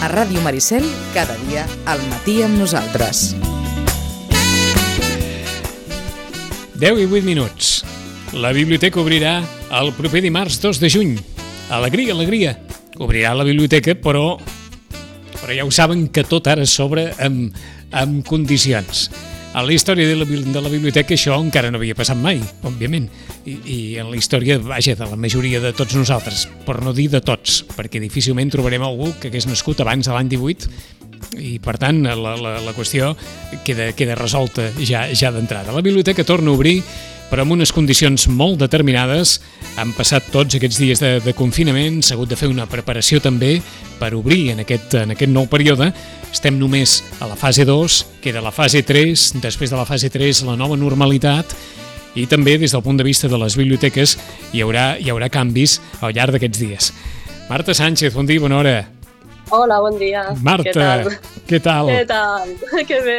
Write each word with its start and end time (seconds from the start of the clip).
A 0.00 0.08
Ràdio 0.08 0.40
Maricel, 0.40 0.80
cada 1.12 1.34
dia 1.44 1.66
al 1.84 2.00
matí 2.08 2.38
amb 2.40 2.56
nosaltres. 2.56 3.34
10 6.80 7.02
i 7.02 7.04
8 7.04 7.20
minuts. 7.26 7.82
La 8.32 8.54
biblioteca 8.56 9.02
obrirà 9.02 9.34
el 9.76 9.92
proper 9.92 10.22
dimarts 10.24 10.56
2 10.62 10.80
de 10.80 10.88
juny. 10.88 11.12
Alegria, 11.68 12.14
alegria. 12.16 12.54
Obrirà 12.96 13.34
la 13.36 13.44
biblioteca, 13.44 13.92
però, 13.92 14.38
però 15.36 15.52
ja 15.52 15.68
ho 15.68 15.70
saben 15.70 16.08
que 16.08 16.24
tot 16.24 16.48
ara 16.48 16.64
s'obre 16.64 17.10
amb, 17.20 17.52
amb 17.92 18.24
condicions. 18.24 19.10
A 19.50 19.64
la 19.66 19.72
història 19.74 20.06
de 20.06 20.14
la, 20.14 20.24
de 20.24 20.60
la 20.62 20.70
biblioteca 20.70 21.16
això 21.16 21.34
encara 21.42 21.72
no 21.74 21.80
havia 21.80 21.96
passat 21.98 22.18
mai, 22.18 22.38
òbviament, 22.62 23.08
I, 23.50 23.56
i 23.66 23.78
en 23.98 24.06
la 24.12 24.18
història, 24.18 24.60
vaja, 24.62 24.94
de 24.94 25.08
la 25.10 25.18
majoria 25.18 25.58
de 25.58 25.72
tots 25.74 25.96
nosaltres, 25.98 26.44
per 26.66 26.76
no 26.84 26.92
dir 26.94 27.08
de 27.10 27.18
tots, 27.24 27.64
perquè 27.74 27.98
difícilment 27.98 28.52
trobarem 28.54 28.84
algú 28.86 29.10
que 29.18 29.26
hagués 29.26 29.48
nascut 29.50 29.82
abans 29.82 30.06
de 30.06 30.14
l'any 30.14 30.30
18 30.30 30.70
i 31.42 31.58
per 31.62 31.76
tant 31.82 31.98
la, 32.06 32.36
la, 32.38 32.54
la 32.62 32.74
qüestió 32.76 33.10
queda, 33.66 33.90
queda 33.98 34.14
resolta 34.18 34.70
ja, 34.78 35.08
ja 35.10 35.32
d'entrada. 35.34 35.74
La 35.74 35.82
biblioteca 35.82 36.24
torna 36.24 36.54
a 36.54 36.54
obrir 36.54 36.78
però 37.30 37.46
amb 37.46 37.54
unes 37.54 37.72
condicions 37.72 38.26
molt 38.28 38.58
determinades. 38.60 39.38
Han 39.78 39.94
passat 39.96 40.28
tots 40.34 40.58
aquests 40.58 40.80
dies 40.82 41.00
de, 41.00 41.12
de 41.24 41.34
confinament, 41.38 42.02
s'ha 42.02 42.18
hagut 42.18 42.32
de 42.32 42.38
fer 42.38 42.50
una 42.50 42.66
preparació 42.68 43.22
també 43.22 43.60
per 44.00 44.12
obrir 44.18 44.50
en 44.54 44.64
aquest, 44.64 44.98
en 45.00 45.14
aquest 45.14 45.32
nou 45.32 45.46
període. 45.50 45.92
Estem 46.30 46.58
només 46.58 47.00
a 47.22 47.30
la 47.30 47.38
fase 47.38 47.64
2, 47.68 48.00
queda 48.24 48.42
la 48.44 48.54
fase 48.54 48.82
3, 48.86 49.30
després 49.40 49.70
de 49.70 49.78
la 49.78 49.86
fase 49.88 50.10
3 50.10 50.44
la 50.50 50.58
nova 50.58 50.78
normalitat, 50.78 51.54
i 52.18 52.26
també 52.26 52.58
des 52.58 52.74
del 52.74 52.82
punt 52.82 52.98
de 52.98 53.06
vista 53.06 53.30
de 53.30 53.38
les 53.38 53.54
biblioteques 53.58 54.16
hi 54.50 54.64
haurà, 54.64 54.96
hi 54.98 55.12
haurà 55.14 55.30
canvis 55.30 55.78
al 56.02 56.16
llarg 56.16 56.34
d'aquests 56.34 56.62
dies. 56.62 56.94
Marta 57.50 57.74
Sánchez, 57.74 58.14
bon 58.14 58.26
dia, 58.26 58.42
bona 58.42 58.58
hora. 58.58 58.99
Hola, 59.50 59.80
bon 59.82 59.96
dia. 59.98 60.22
Marta, 60.46 60.70
què 60.70 60.72
tal? 60.76 61.08
Què 61.48 61.58
tal? 61.62 61.88
Què 61.90 62.04
tal? 62.06 62.52
Que 62.88 63.00
bé. 63.02 63.18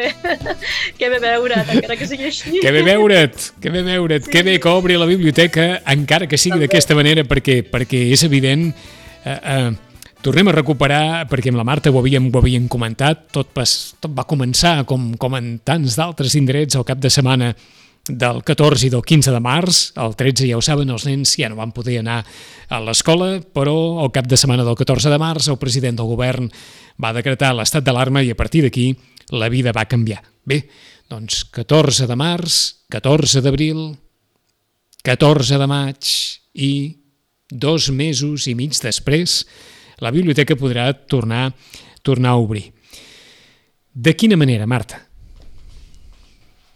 Que 0.98 1.10
bé 1.12 1.20
veure't, 1.20 1.68
encara 1.76 1.98
que 2.00 2.08
sigui 2.08 2.30
així. 2.30 2.62
Que 2.64 2.72
bé 2.72 2.84
veure't, 2.88 3.48
que 3.60 3.74
bé 3.74 3.84
veure't, 3.84 4.24
sí. 4.24 4.32
que 4.32 4.44
bé 4.48 4.56
que 4.64 4.72
obri 4.72 4.96
la 5.00 5.10
biblioteca, 5.10 5.82
encara 5.92 6.30
que 6.32 6.40
sigui 6.40 6.62
d'aquesta 6.64 6.96
manera, 6.96 7.28
perquè, 7.28 7.62
perquè 7.68 8.06
és 8.16 8.24
evident... 8.28 8.70
Eh, 9.22 9.38
eh, 9.38 9.72
tornem 10.22 10.48
a 10.52 10.56
recuperar, 10.56 11.04
perquè 11.30 11.52
amb 11.52 11.60
la 11.60 11.66
Marta 11.68 11.92
ho 11.92 12.00
havíem, 12.00 12.30
ho 12.32 12.40
havíem 12.40 12.68
comentat, 12.72 13.28
tot, 13.34 13.52
pas, 13.54 13.76
tot 14.00 14.14
va 14.16 14.26
començar, 14.30 14.82
com, 14.90 15.12
com 15.20 15.36
en 15.38 15.56
tants 15.66 15.98
d'altres 16.00 16.38
indrets, 16.40 16.78
al 16.78 16.88
cap 16.88 17.02
de 17.02 17.12
setmana 17.12 17.52
del 18.08 18.42
14 18.44 18.88
i 18.88 18.90
del 18.90 19.04
15 19.06 19.32
de 19.32 19.40
març, 19.44 19.82
el 20.02 20.16
13 20.18 20.48
ja 20.50 20.58
ho 20.58 20.64
saben, 20.66 20.90
els 20.90 21.06
nens 21.06 21.36
ja 21.38 21.50
no 21.52 21.60
van 21.60 21.74
poder 21.76 22.00
anar 22.02 22.22
a 22.70 22.80
l'escola, 22.82 23.36
però 23.54 24.02
al 24.02 24.12
cap 24.14 24.28
de 24.28 24.40
setmana 24.40 24.66
del 24.66 24.78
14 24.80 25.12
de 25.12 25.20
març 25.22 25.50
el 25.52 25.60
president 25.62 26.00
del 26.00 26.10
govern 26.10 26.50
va 27.02 27.14
decretar 27.14 27.54
l'estat 27.54 27.86
d'alarma 27.86 28.24
i 28.26 28.32
a 28.34 28.38
partir 28.40 28.64
d'aquí 28.66 28.92
la 29.32 29.50
vida 29.50 29.74
va 29.76 29.86
canviar. 29.86 30.22
Bé, 30.46 30.64
doncs 31.10 31.44
14 31.54 32.08
de 32.10 32.18
març, 32.18 32.62
14 32.90 33.44
d'abril, 33.46 33.92
14 35.06 35.62
de 35.62 35.68
maig 35.70 36.10
i 36.58 36.74
dos 37.52 37.90
mesos 37.92 38.48
i 38.48 38.56
mig 38.56 38.74
després 38.82 39.44
la 40.02 40.12
biblioteca 40.12 40.58
podrà 40.58 40.90
tornar, 40.94 41.52
tornar 42.02 42.34
a 42.34 42.42
obrir. 42.42 42.72
De 43.94 44.16
quina 44.16 44.38
manera, 44.40 44.66
Marta? 44.66 45.11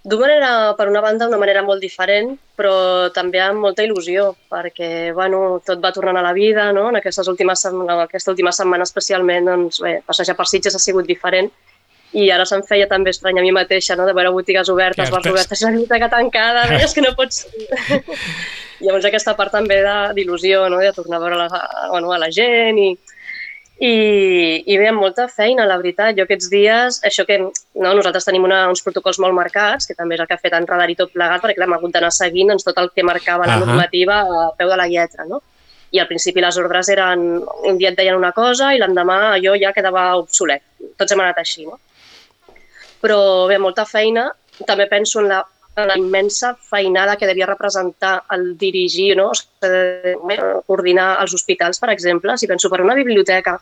D'una 0.05 0.27
manera, 0.27 0.49
per 0.77 0.85
una 0.87 1.01
banda, 1.01 1.25
una 1.25 1.39
manera 1.41 1.63
molt 1.65 1.81
diferent, 1.81 2.35
però 2.53 3.09
també 3.13 3.39
amb 3.41 3.63
molta 3.63 3.81
il·lusió, 3.81 4.27
perquè 4.53 4.89
bueno, 5.17 5.39
tot 5.65 5.81
va 5.81 5.89
tornant 5.95 6.19
a 6.19 6.21
la 6.21 6.33
vida, 6.37 6.67
no? 6.77 6.91
en 6.91 6.99
aquestes 6.99 7.25
últimes, 7.31 7.63
en 7.65 7.89
aquesta 7.89 8.29
última 8.35 8.53
setmana 8.53 8.85
especialment, 8.85 9.49
doncs, 9.49 9.81
bé, 9.81 9.95
passejar 10.05 10.35
per 10.37 10.45
Sitges 10.51 10.77
ha 10.77 10.83
sigut 10.83 11.09
diferent, 11.09 11.49
i 12.13 12.27
ara 12.29 12.45
se'm 12.45 12.61
feia 12.69 12.85
també 12.87 13.15
estrany 13.15 13.41
a 13.41 13.47
mi 13.47 13.49
mateixa, 13.55 13.97
no? 13.97 14.05
de 14.05 14.13
veure 14.13 14.35
botigues 14.35 14.69
obertes, 14.69 15.09
bars 15.09 15.31
obertes, 15.31 15.65
la 15.65 15.73
biblioteca 15.73 16.11
tancada, 16.13 16.67
deies 16.75 16.93
que 16.93 17.01
no 17.01 17.15
pots... 17.17 17.47
Llavors 18.85 19.07
aquesta 19.07 19.33
part 19.39 19.55
també 19.55 19.81
d'il·lusió, 20.13 20.67
no? 20.69 20.83
de 20.85 20.93
tornar 20.93 21.17
a 21.17 21.25
veure 21.25 21.41
la, 21.41 21.65
bueno, 21.89 22.13
a 22.13 22.21
la 22.21 22.29
gent 22.29 22.77
i, 22.77 22.91
i, 23.75 24.63
i 24.71 24.77
bé, 24.79 24.85
amb 24.87 25.01
molta 25.03 25.25
feina, 25.27 25.65
la 25.67 25.75
veritat. 25.81 26.15
Jo 26.15 26.23
aquests 26.23 26.47
dies, 26.51 26.99
això 27.07 27.25
que 27.27 27.39
no, 27.41 27.49
nosaltres 27.83 28.27
tenim 28.27 28.45
una, 28.47 28.61
uns 28.71 28.83
protocols 28.85 29.19
molt 29.19 29.35
marcats, 29.35 29.89
que 29.89 29.97
també 29.97 30.15
és 30.15 30.23
el 30.23 30.29
que 30.29 30.37
ha 30.37 30.41
fet 30.41 30.55
enredar 30.55 30.87
i 30.91 30.95
tot 30.95 31.11
plegat, 31.11 31.43
perquè 31.43 31.57
clar, 31.57 31.67
hem 31.67 31.75
hagut 31.75 31.95
d'anar 31.95 32.13
seguint 32.15 32.53
doncs, 32.53 32.63
tot 32.63 32.79
el 32.79 32.91
que 32.95 33.03
marcava 33.03 33.43
uh 33.43 33.49
-huh. 33.49 33.59
la 33.59 33.65
normativa 33.65 34.21
a 34.21 34.51
peu 34.57 34.69
de 34.69 34.77
la 34.77 34.87
lletra, 34.87 35.25
no? 35.25 35.41
I 35.91 35.99
al 35.99 36.07
principi 36.07 36.41
les 36.41 36.57
ordres 36.57 36.89
eren, 36.89 37.43
un 37.63 37.77
dia 37.77 37.89
et 37.89 37.97
deien 37.97 38.15
una 38.15 38.31
cosa 38.31 38.73
i 38.73 38.79
l'endemà 38.79 39.33
allò 39.33 39.55
ja 39.59 39.73
quedava 39.73 40.15
obsolet. 40.15 40.61
Tots 40.97 41.11
hem 41.11 41.19
anat 41.19 41.37
així, 41.37 41.65
no? 41.65 41.79
Però 43.01 43.47
bé, 43.47 43.57
molta 43.57 43.85
feina. 43.85 44.31
També 44.65 44.87
penso 44.87 45.19
en 45.19 45.27
la 45.27 45.45
la 45.83 45.97
immensa 45.97 46.55
feinada 46.55 47.17
que 47.17 47.27
devia 47.27 47.45
representar 47.45 48.23
el 48.31 48.57
dirigir, 48.57 49.15
no? 49.17 49.31
coordinar 50.65 51.17
els 51.21 51.33
hospitals, 51.35 51.79
per 51.79 51.91
exemple. 51.91 52.37
Si 52.37 52.47
penso 52.47 52.71
per 52.71 52.81
una 52.81 52.95
biblioteca 52.95 53.57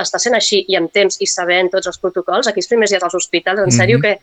està 0.00 0.20
sent 0.22 0.36
així 0.38 0.64
i 0.70 0.76
amb 0.78 0.92
temps 0.92 1.20
i 1.20 1.28
sabent 1.28 1.72
tots 1.74 1.90
els 1.90 1.98
protocols, 2.00 2.48
aquí 2.48 2.62
els 2.62 2.70
primers 2.70 2.94
dies 2.94 3.02
als 3.02 3.14
hospitals, 3.18 3.58
en 3.60 3.66
mm 3.66 3.68
-hmm. 3.68 3.80
sèrio 3.80 4.00
que 4.00 4.18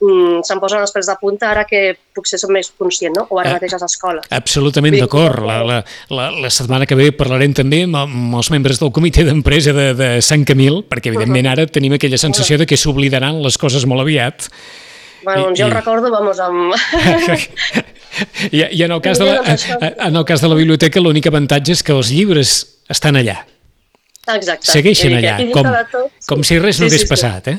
mm, 0.00 0.40
se'n 0.46 0.60
posen 0.60 0.80
els 0.80 0.94
pèls 0.94 1.06
de 1.06 1.16
punta 1.20 1.50
ara 1.50 1.64
que 1.64 1.98
potser 2.14 2.38
som 2.38 2.52
més 2.52 2.72
conscients, 2.78 3.18
no? 3.18 3.26
o 3.28 3.38
ara 3.38 3.52
mateix 3.52 3.74
a 3.74 3.76
les 3.76 3.82
escoles. 3.82 4.24
Absolutament 4.30 4.98
d'acord. 4.98 5.44
La, 5.44 5.62
la, 5.62 5.84
la, 6.08 6.30
la 6.30 6.50
setmana 6.50 6.86
que 6.86 6.94
ve 6.94 7.12
parlarem 7.12 7.52
també 7.52 7.82
amb, 7.82 7.96
amb 7.96 8.34
els 8.34 8.50
membres 8.50 8.78
del 8.78 8.92
comitè 8.92 9.24
d'empresa 9.24 9.72
de, 9.72 9.94
de 9.94 10.22
Sant 10.22 10.44
Camil, 10.44 10.84
perquè 10.88 11.08
evidentment 11.08 11.46
ara 11.46 11.66
tenim 11.66 11.92
aquella 11.92 12.16
sensació 12.16 12.56
de 12.56 12.66
que 12.66 12.76
s'oblidaran 12.76 13.42
les 13.42 13.58
coses 13.58 13.84
molt 13.84 14.00
aviat 14.00 14.48
Bueno, 15.24 15.50
I, 15.50 15.58
jo 15.58 15.66
i... 15.66 15.68
el 15.68 15.74
recordo, 15.74 16.10
vamos, 16.10 16.40
amb... 16.40 16.74
I, 18.50 18.64
I 18.70 18.82
en 18.82 18.92
el 18.92 19.00
cas 19.00 19.18
de 19.18 19.26
la, 19.26 19.56
en 20.08 20.16
el 20.16 20.24
cas 20.24 20.42
de 20.42 20.48
la 20.50 20.56
biblioteca 20.58 21.00
l'únic 21.00 21.28
avantatge 21.30 21.76
és 21.76 21.84
que 21.86 21.94
els 21.94 22.10
llibres 22.14 22.58
estan 22.90 23.18
allà. 23.20 23.40
Exacte. 24.28 24.70
Segueixen 24.70 25.16
allà, 25.18 25.38
com, 25.54 25.68
tot, 25.92 26.22
com 26.28 26.44
si 26.44 26.58
res 26.60 26.76
sí, 26.76 26.82
no 26.82 26.88
hagués 26.90 27.04
sí, 27.04 27.10
passat, 27.10 27.52
eh? 27.52 27.58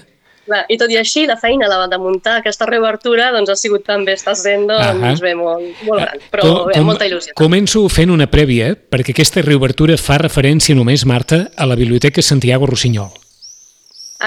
Clar, 0.50 0.64
I 0.74 0.80
tot 0.82 0.90
i 0.90 0.98
així, 0.98 1.28
la 1.30 1.38
feina 1.38 1.68
la 1.70 1.84
de 1.90 1.98
muntar 2.02 2.40
aquesta 2.40 2.66
reobertura 2.66 3.30
doncs, 3.36 3.52
ha 3.54 3.58
sigut 3.60 3.86
també, 3.86 4.16
està 4.18 4.34
sent 4.38 4.66
doncs, 4.70 5.22
bé, 5.22 5.36
molt, 5.38 5.84
molt 5.86 6.02
gran, 6.02 6.24
però 6.34 6.46
com, 6.46 6.60
bé, 6.72 6.82
molta 6.86 7.06
il·lusió. 7.10 7.36
Començo 7.38 7.84
fent 7.94 8.10
una 8.14 8.26
prèvia, 8.32 8.72
perquè 8.74 9.14
aquesta 9.14 9.46
reobertura 9.46 9.98
fa 10.02 10.18
referència 10.22 10.78
només, 10.78 11.06
Marta, 11.06 11.46
a 11.56 11.70
la 11.70 11.78
Biblioteca 11.78 12.26
Santiago 12.26 12.70
Rossinyol. 12.70 13.14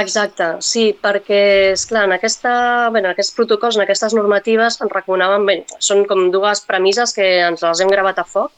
Exacte, 0.00 0.46
sí, 0.64 0.86
perquè, 0.96 1.38
és 1.74 1.82
clar, 1.84 2.06
en, 2.08 2.14
aquesta, 2.16 2.52
bé, 2.94 3.02
en 3.02 3.10
aquests 3.10 3.34
protocols, 3.36 3.76
en 3.76 3.84
aquestes 3.84 4.14
normatives, 4.16 4.78
ens 4.80 4.92
recomanaven, 4.94 5.44
bé, 5.44 5.56
són 5.84 6.06
com 6.08 6.30
dues 6.32 6.62
premisses 6.64 7.12
que 7.12 7.26
ens 7.44 7.60
les 7.60 7.82
hem 7.84 7.92
gravat 7.92 8.22
a 8.22 8.24
foc, 8.24 8.54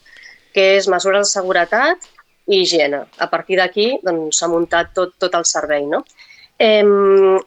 que 0.55 0.77
és 0.77 0.87
mesures 0.87 1.27
de 1.27 1.33
seguretat 1.33 2.06
i 2.47 2.61
higiene. 2.61 3.03
A 3.19 3.27
partir 3.33 3.59
d'aquí 3.59 3.89
doncs, 4.05 4.39
s'ha 4.39 4.47
doncs, 4.47 4.55
muntat 4.55 4.94
tot, 4.94 5.17
tot 5.19 5.34
el 5.34 5.47
servei. 5.50 5.89
No? 5.91 6.05
Eh, 6.62 6.87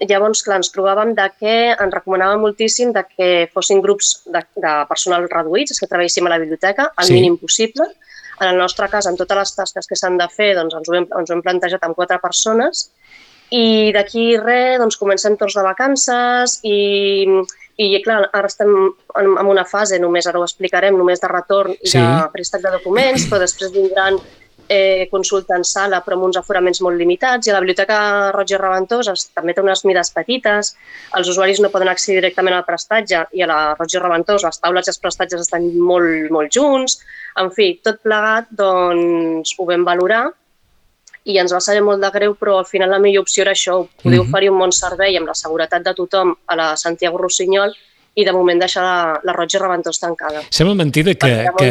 llavors, 0.04 0.44
clar, 0.44 0.60
ens 0.60 0.74
trobàvem 0.76 1.16
de 1.16 1.30
que 1.40 1.56
ens 1.72 1.96
recomanaven 1.96 2.44
moltíssim 2.44 2.92
de 2.92 3.06
que 3.08 3.30
fossin 3.54 3.80
grups 3.80 4.18
de, 4.28 4.44
de 4.60 4.74
personal 4.92 5.30
reduïts, 5.32 5.80
que 5.80 5.88
treballéssim 5.88 6.28
a 6.28 6.36
la 6.36 6.42
biblioteca, 6.44 6.92
al 6.92 7.08
sí. 7.08 7.16
mínim 7.16 7.40
possible. 7.40 7.88
En 8.42 8.52
el 8.52 8.60
nostre 8.60 8.92
cas, 8.92 9.08
en 9.08 9.16
totes 9.16 9.40
les 9.40 9.56
tasques 9.62 9.88
que 9.88 9.96
s'han 9.96 10.20
de 10.20 10.28
fer, 10.28 10.52
doncs 10.60 10.76
ens 10.76 10.92
ho, 10.92 11.00
hem, 11.00 11.08
ens 11.08 11.32
ho 11.32 11.38
hem 11.38 11.46
plantejat 11.46 11.88
amb 11.88 11.96
quatre 11.96 12.20
persones 12.20 12.90
i 13.54 13.92
d'aquí 13.96 14.36
res, 14.42 14.78
doncs 14.82 14.98
comencem 15.00 15.38
tots 15.40 15.56
de 15.56 15.64
vacances 15.64 16.58
i, 16.68 16.80
i 17.80 17.88
clar, 18.04 18.26
ara 18.34 18.50
estem 18.50 18.74
en, 18.76 19.30
en 19.30 19.46
una 19.48 19.64
fase, 19.66 20.00
només 20.04 20.28
ara 20.28 20.42
ho 20.42 20.48
explicarem, 20.48 20.98
només 20.98 21.24
de 21.24 21.30
retorn 21.32 21.76
i 21.78 21.94
sí. 21.94 22.02
de 22.02 22.28
préstec 22.34 22.66
de 22.66 22.76
documents, 22.76 23.30
però 23.30 23.40
després 23.44 23.72
vindran 23.76 24.20
eh, 24.68 25.08
consulta 25.12 25.56
en 25.56 25.64
sala 25.64 26.02
però 26.04 26.18
amb 26.18 26.28
uns 26.28 26.40
aforaments 26.40 26.82
molt 26.84 27.00
limitats 27.00 27.48
i 27.48 27.52
a 27.52 27.56
la 27.56 27.62
Biblioteca 27.64 28.00
i 28.44 28.60
Reventós 28.60 29.30
també 29.36 29.56
té 29.56 29.64
unes 29.64 29.84
mides 29.88 30.12
petites, 30.16 30.74
els 31.18 31.30
usuaris 31.32 31.62
no 31.64 31.72
poden 31.72 31.92
accedir 31.92 32.20
directament 32.20 32.58
al 32.58 32.66
prestatge 32.68 33.24
i 33.32 33.46
a 33.46 33.48
la 33.48 33.62
i 33.78 34.02
Reventós 34.02 34.44
les 34.44 34.60
taules 34.60 34.88
i 34.88 34.92
els 34.92 35.00
prestatges 35.00 35.46
estan 35.46 35.70
molt, 35.80 36.28
molt 36.32 36.52
junts. 36.52 37.00
En 37.40 37.52
fi, 37.54 37.78
tot 37.84 38.02
plegat 38.04 38.52
doncs, 38.52 39.56
ho 39.58 39.66
vam 39.70 39.86
valorar 39.88 40.26
i 41.28 41.36
ens 41.42 41.52
va 41.52 41.60
saber 41.64 41.84
molt 41.84 42.02
de 42.04 42.10
greu, 42.14 42.36
però 42.40 42.62
al 42.62 42.68
final 42.70 42.94
la 42.94 43.02
millor 43.04 43.26
opció 43.26 43.44
era 43.44 43.52
això, 43.52 43.82
poder 44.02 44.20
mm 44.20 44.24
-hmm. 44.24 44.30
oferir 44.30 44.50
un 44.52 44.60
bon 44.60 44.72
servei 44.72 45.18
amb 45.18 45.28
la 45.28 45.36
seguretat 45.36 45.84
de 45.84 45.94
tothom 45.94 46.36
a 46.48 46.56
la 46.56 46.78
Santiago 46.78 47.18
Rossinyol 47.18 47.74
i 48.16 48.26
de 48.26 48.32
moment 48.32 48.60
deixar 48.60 48.84
la, 48.84 49.20
la 49.24 49.34
Roig 49.34 49.54
i 49.54 49.60
Reventós 49.62 50.00
tancada. 50.00 50.42
Sembla 50.50 50.74
mentida 50.76 51.14
que, 51.14 51.46
que 51.58 51.68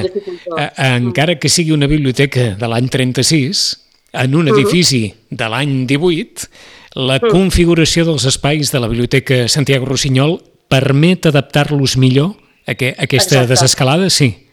a, 0.57 0.73
a, 0.77 0.97
encara 0.97 1.39
que 1.39 1.49
sigui 1.49 1.73
una 1.73 1.87
biblioteca 1.87 2.55
de 2.55 2.69
l'any 2.69 2.89
36, 2.89 3.81
en 4.13 4.35
un 4.35 4.45
mhm. 4.45 4.55
edifici 4.55 5.05
uh 5.07 5.11
-huh. 5.11 5.37
de 5.37 5.49
l'any 5.49 5.87
18, 5.87 6.49
la 6.95 7.17
uh 7.17 7.19
mhm. 7.19 7.27
-huh. 7.27 7.31
configuració 7.31 8.05
dels 8.05 8.25
espais 8.25 8.71
de 8.71 8.81
la 8.81 8.89
Biblioteca 8.89 9.49
Santiago 9.49 9.87
Rossinyol 9.87 10.41
permet 10.69 11.27
adaptar-los 11.27 11.97
millor 11.97 12.37
a, 12.67 12.75
que, 12.75 12.95
a 12.99 13.03
aquesta 13.05 13.35
Exacte. 13.35 13.53
desescalada? 13.53 14.11
Sí. 14.11 14.47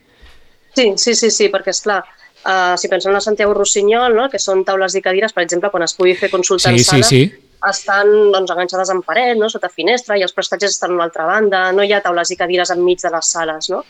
Sí, 0.76 0.94
sí, 0.98 1.14
sí, 1.14 1.30
sí, 1.30 1.50
perquè 1.50 1.70
és 1.70 1.82
clar, 1.82 2.04
Uh, 2.44 2.76
si 2.78 2.90
pensem 2.92 3.10
en 3.10 3.16
la 3.16 3.22
Santiago 3.22 3.54
Rossinyol, 3.54 4.14
no? 4.16 4.30
que 4.30 4.40
són 4.40 4.66
taules 4.68 4.96
i 4.96 5.02
cadires, 5.02 5.32
per 5.32 5.44
exemple, 5.46 5.70
quan 5.72 5.84
es 5.84 5.94
pugui 5.96 6.14
fer 6.20 6.30
consulta 6.30 6.70
Sí, 6.70 6.76
en 6.76 6.80
sí, 6.80 6.84
sala, 6.84 7.04
sí. 7.08 7.22
estan 7.70 8.10
doncs, 8.34 8.52
enganxades 8.52 8.90
en 8.92 9.00
paret, 9.02 9.38
no? 9.40 9.48
sota 9.50 9.70
finestra, 9.72 10.18
i 10.20 10.24
els 10.26 10.34
prestatges 10.36 10.72
estan 10.76 10.92
a 10.92 10.96
una 10.98 11.06
altra 11.06 11.24
banda, 11.24 11.72
no 11.72 11.86
hi 11.88 11.94
ha 11.96 12.02
taules 12.04 12.32
i 12.32 12.36
cadires 12.36 12.74
enmig 12.76 13.00
de 13.00 13.10
les 13.14 13.30
sales. 13.32 13.70
No? 13.72 13.86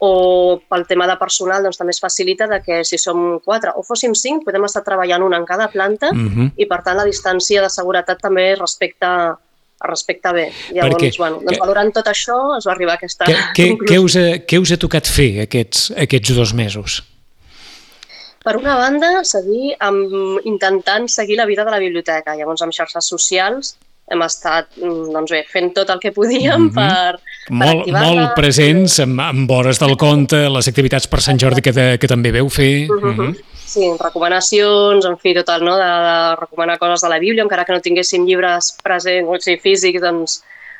O 0.00 0.60
pel 0.70 0.86
tema 0.88 1.06
de 1.10 1.16
personal 1.20 1.62
doncs, 1.66 1.76
també 1.76 1.92
es 1.92 2.00
facilita 2.00 2.46
de 2.48 2.62
que 2.64 2.78
si 2.88 2.96
som 2.96 3.38
quatre 3.44 3.74
o 3.76 3.84
fóssim 3.84 4.14
cinc, 4.16 4.46
podem 4.46 4.64
estar 4.64 4.82
treballant 4.86 5.22
una 5.26 5.36
en 5.36 5.44
cada 5.44 5.68
planta 5.68 6.08
Mhm. 6.14 6.52
i 6.56 6.64
per 6.64 6.80
tant 6.82 6.96
la 6.96 7.04
distància 7.04 7.60
de 7.60 7.68
seguretat 7.68 8.22
també 8.22 8.52
es 8.54 8.58
respecta, 8.58 9.36
es 9.84 9.90
respecta 9.90 10.32
bé. 10.32 10.50
Llavors, 10.72 10.96
Perquè- 10.96 11.18
bueno, 11.18 11.42
doncs, 11.44 11.58
valorant 11.58 11.92
tot 11.92 12.06
això 12.06 12.56
es 12.56 12.64
va 12.66 12.72
arribar 12.72 12.92
a 12.92 12.96
aquesta 12.96 13.26
què, 13.54 13.98
us 14.02 14.16
ha, 14.16 14.26
què 14.48 14.58
us 14.58 14.72
ha 14.72 14.78
tocat 14.78 15.06
fer 15.06 15.42
aquests, 15.44 15.90
aquests 15.94 16.34
dos 16.34 16.54
mesos? 16.54 17.02
Per 18.48 18.56
una 18.56 18.78
banda, 18.80 19.10
seguir 19.28 19.74
amb, 19.84 20.40
intentant 20.48 21.04
seguir 21.12 21.36
la 21.36 21.44
vida 21.44 21.66
de 21.68 21.74
la 21.74 21.80
biblioteca. 21.82 22.32
Llavors, 22.38 22.62
amb 22.64 22.72
xarxes 22.72 23.04
socials 23.12 23.74
hem 24.08 24.22
estat 24.24 24.70
mm, 24.80 25.10
doncs 25.12 25.34
bé, 25.34 25.42
fent 25.52 25.66
tot 25.76 25.90
el 25.92 25.98
que 26.00 26.14
podíem 26.16 26.70
Mhm. 26.70 26.72
per, 26.72 27.18
per 27.20 27.52
Molt, 27.52 27.82
activar-la. 27.82 28.06
molt 28.08 28.34
presents, 28.38 28.98
amb, 29.04 29.20
amb 29.20 29.50
hores 29.52 29.78
del 29.82 29.98
conte, 30.00 30.48
les 30.48 30.68
activitats 30.70 31.06
per 31.12 31.20
Sant 31.20 31.36
Jordi 31.38 31.60
que, 31.60 31.72
de, 31.76 31.86
que 32.00 32.08
també 32.08 32.32
veu 32.32 32.48
fer. 32.48 32.88
Mhm. 32.88 33.36
Sí, 33.68 33.84
recomanacions, 34.00 35.04
en 35.04 35.18
fi, 35.20 35.34
tot 35.34 35.50
el, 35.50 35.64
no? 35.66 35.76
de, 35.76 35.84
de 35.84 36.36
recomanar 36.40 36.78
coses 36.78 37.02
de 37.04 37.08
la 37.12 37.18
Bíblia, 37.18 37.42
encara 37.44 37.66
que 37.66 37.74
no 37.76 37.82
tinguéssim 37.84 38.24
llibres 38.24 38.78
presents, 38.82 39.28
o 39.28 39.36
sigui, 39.44 39.60
físics, 39.60 40.00
doncs 40.00 40.38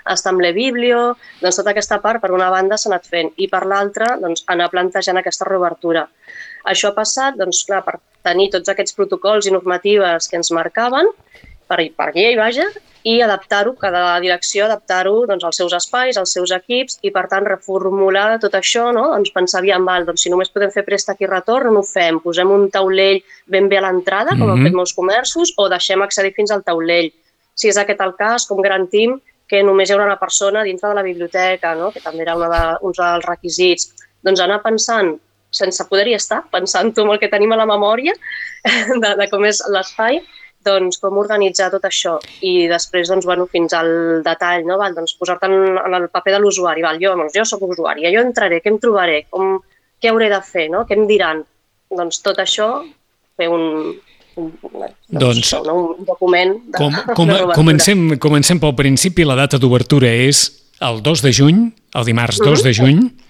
està 0.09 0.31
amb 0.33 0.41
la 0.41 0.53
Bíblia, 0.57 0.97
doncs 1.43 1.59
tota 1.61 1.75
aquesta 1.75 1.99
part 2.01 2.23
per 2.23 2.33
una 2.33 2.49
banda 2.49 2.79
s'ha 2.79 2.89
anat 2.89 3.05
fent 3.07 3.29
i 3.37 3.47
per 3.53 3.67
l'altra 3.69 4.15
doncs, 4.17 4.43
anar 4.49 4.71
plantejant 4.73 5.19
aquesta 5.21 5.45
reobertura. 5.45 6.07
Això 6.69 6.91
ha 6.91 6.97
passat 6.97 7.39
doncs, 7.41 7.65
clar, 7.69 7.83
per 7.87 7.97
tenir 8.27 8.51
tots 8.53 8.69
aquests 8.69 8.95
protocols 8.97 9.47
i 9.49 9.55
normatives 9.55 10.29
que 10.29 10.37
ens 10.37 10.51
marcaven, 10.53 11.09
per, 11.69 11.81
per 11.97 12.13
llei, 12.15 12.35
vaja, 12.37 12.67
i 13.09 13.21
adaptar-ho, 13.25 13.75
cada 13.79 14.03
direcció 14.21 14.65
adaptar-ho 14.67 15.23
doncs, 15.29 15.45
als 15.47 15.59
seus 15.61 15.73
espais, 15.77 16.17
als 16.19 16.33
seus 16.35 16.51
equips 16.53 16.99
i, 17.07 17.13
per 17.15 17.27
tant, 17.31 17.47
reformular 17.47 18.41
tot 18.43 18.57
això, 18.59 18.89
no? 18.93 19.07
doncs 19.15 19.33
pensar, 19.33 19.63
aviam, 19.63 19.87
val, 19.87 20.05
doncs, 20.09 20.25
si 20.25 20.33
només 20.33 20.51
podem 20.53 20.73
fer 20.75 20.85
préstec 20.85 21.23
i 21.23 21.31
retorn, 21.31 21.73
no 21.73 21.85
ho 21.85 21.87
fem, 21.87 22.19
posem 22.25 22.51
un 22.53 22.67
taulell 22.75 23.21
ben 23.47 23.69
bé 23.71 23.79
a 23.79 23.85
l'entrada, 23.87 24.35
com 24.37 24.49
Mhm. 24.49 24.57
han 24.57 24.67
fet 24.67 24.77
molts 24.81 24.95
comerços, 24.97 25.55
o 25.57 25.69
deixem 25.69 26.03
accedir 26.03 26.35
fins 26.35 26.51
al 26.51 26.65
taulell. 26.65 27.13
Si 27.55 27.69
és 27.69 27.79
aquest 27.79 28.01
el 28.01 28.15
cas, 28.19 28.47
com 28.47 28.61
garantim 28.63 29.21
que 29.49 29.63
només 29.63 29.89
hi 29.89 29.95
haurà 29.95 30.05
una 30.05 30.19
persona 30.21 30.63
dintre 30.63 30.89
de 30.89 30.95
la 30.95 31.03
biblioteca, 31.03 31.75
no? 31.75 31.91
que 31.93 32.01
també 32.01 32.23
era 32.23 32.37
una 32.37 32.49
de, 32.49 32.79
uns 32.83 32.99
dels 32.99 33.25
requisits. 33.25 33.95
Doncs 34.23 34.41
anar 34.41 34.61
pensant, 34.63 35.15
sense 35.51 35.85
poder-hi 35.89 36.15
estar, 36.15 36.43
pensant-ho 36.53 37.03
amb 37.07 37.15
el 37.15 37.19
que 37.23 37.29
tenim 37.33 37.53
a 37.53 37.57
la 37.57 37.67
memòria 37.67 38.13
de, 39.03 39.15
de 39.17 39.29
com 39.31 39.45
és 39.49 39.63
l'espai, 39.73 40.21
doncs 40.67 40.99
com 41.01 41.17
organitzar 41.17 41.71
tot 41.73 41.85
això 41.87 42.17
i 42.45 42.67
després 42.69 43.09
doncs, 43.09 43.25
bueno, 43.25 43.47
fins 43.49 43.73
al 43.79 44.21
detall, 44.27 44.67
no? 44.67 44.77
Val, 44.81 44.93
doncs 44.97 45.15
posar-te 45.17 45.47
en, 45.49 45.79
en 45.79 45.95
el 45.97 46.09
paper 46.13 46.35
de 46.35 46.41
l'usuari. 46.43 46.83
Val, 46.85 46.99
jo, 47.01 47.15
doncs, 47.17 47.33
jo 47.39 47.45
sóc 47.49 47.63
usuari, 47.69 48.05
jo 48.13 48.21
entraré, 48.27 48.59
què 48.61 48.73
em 48.75 48.79
trobaré, 48.83 49.23
com, 49.31 49.57
què 50.03 50.11
hauré 50.11 50.29
de 50.33 50.41
fer, 50.45 50.67
no? 50.75 50.83
què 50.85 50.99
em 50.99 51.07
diran. 51.09 51.45
Doncs 51.89 52.21
tot 52.27 52.43
això, 52.43 52.67
fer 53.39 53.49
un, 53.49 53.95
un, 54.37 54.51
Doncs- 55.09 55.55
no? 55.65 55.75
un 55.95 56.05
document 56.05 56.59
de, 56.67 56.77
Com, 56.77 56.93
de 56.93 57.15
com, 57.17 57.31
reobertura. 57.31 57.55
comencem, 57.57 58.05
comencem 58.21 58.61
pel 58.61 58.75
principi. 58.77 59.25
La 59.25 59.39
data 59.39 59.57
d'obertura 59.63 60.11
és 60.27 60.43
el 60.85 61.01
2 61.07 61.23
de 61.25 61.33
juny, 61.33 61.65
el 61.97 62.05
dimarts 62.11 62.43
2 62.45 62.67
de 62.67 62.75
juny, 62.83 63.01
Mhm. 63.07 63.09
Sí. 63.09 63.25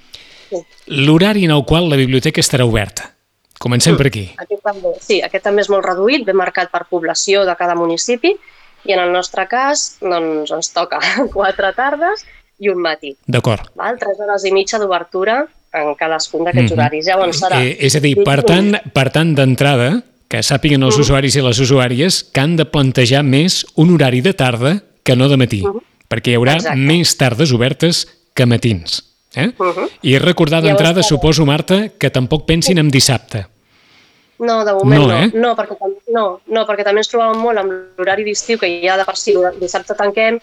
L'horari 0.87 1.45
en 1.45 1.51
el 1.53 1.65
qual 1.65 1.89
la 1.91 1.97
biblioteca 1.97 2.41
estarà 2.41 2.65
oberta. 2.67 3.15
Comencem 3.59 3.97
per 3.99 4.07
aquí. 4.07 4.29
Aquest 4.39 4.63
també, 4.63 4.93
sí, 5.03 5.21
aquest 5.23 5.43
també 5.45 5.63
és 5.65 5.69
molt 5.73 5.85
reduït, 5.85 6.25
ben 6.25 6.37
marcat 6.39 6.71
per 6.71 6.85
població 6.91 7.45
de 7.45 7.57
cada 7.59 7.75
municipi 7.75 8.31
i 8.87 8.93
en 8.95 9.01
el 9.03 9.11
nostre 9.13 9.49
cas 9.51 9.97
doncs, 10.01 10.53
ens 10.55 10.71
toca 10.73 11.01
quatre 11.35 11.73
tardes 11.75 12.25
i 12.63 12.71
un 12.71 12.79
matí. 12.83 13.17
D'acord. 13.27 13.67
Val? 13.79 13.99
Tres 13.99 14.19
hores 14.23 14.45
i 14.47 14.53
mitja 14.55 14.79
d'obertura 14.79 15.41
en 15.75 15.95
cadascun 15.99 16.45
d'aquests 16.47 16.71
Mhm. 16.73 16.79
horaris. 16.79 17.07
Llavors 17.07 17.43
serà... 17.43 17.59
Eh, 17.63 17.77
és 17.81 17.95
a 17.97 18.01
dir, 18.01 18.15
per 18.25 18.43
tant, 18.47 18.73
per 18.95 19.11
tant 19.11 19.35
d'entrada, 19.35 20.03
que 20.29 20.39
sàpiguen 20.45 20.83
els 20.85 20.97
usuaris 21.01 21.35
i 21.37 21.43
les 21.43 21.59
usuàries 21.59 22.23
que 22.33 22.41
han 22.41 22.55
de 22.57 22.65
plantejar 22.69 23.23
més 23.25 23.65
un 23.77 23.91
horari 23.95 24.21
de 24.21 24.35
tarda 24.35 24.83
que 25.03 25.17
no 25.17 25.29
de 25.29 25.37
matí, 25.41 25.63
perquè 26.09 26.33
hi 26.33 26.37
haurà 26.37 26.57
Exacte. 26.61 26.79
més 26.79 27.15
tardes 27.17 27.53
obertes 27.53 28.07
que 28.35 28.45
matins. 28.47 29.03
Eh? 29.35 29.53
Mhm. 29.59 29.89
I 30.03 30.19
recordar 30.19 30.63
d'entrada, 30.63 31.03
suposo, 31.03 31.45
Marta, 31.47 31.89
que 31.99 32.11
tampoc 32.11 32.47
pensin 32.47 32.79
en 32.79 32.89
dissabte. 32.91 33.47
No, 34.39 34.65
de 34.65 34.73
moment 34.73 35.01
No, 35.03 35.07
no. 35.09 35.19
eh? 35.19 35.31
No, 35.35 35.57
perquè, 35.57 35.77
no, 36.15 36.41
no, 36.47 36.65
perquè 36.67 36.85
també 36.87 37.01
ens 37.03 37.11
trobàvem 37.11 37.41
molt 37.43 37.59
amb 37.59 37.73
l'horari 37.99 38.25
d'estiu, 38.25 38.59
que 38.59 38.69
ja 38.85 38.97
de 38.97 39.05
per 39.05 39.17
si 39.19 39.35
dissabte 39.59 39.95
tanquem, 39.99 40.39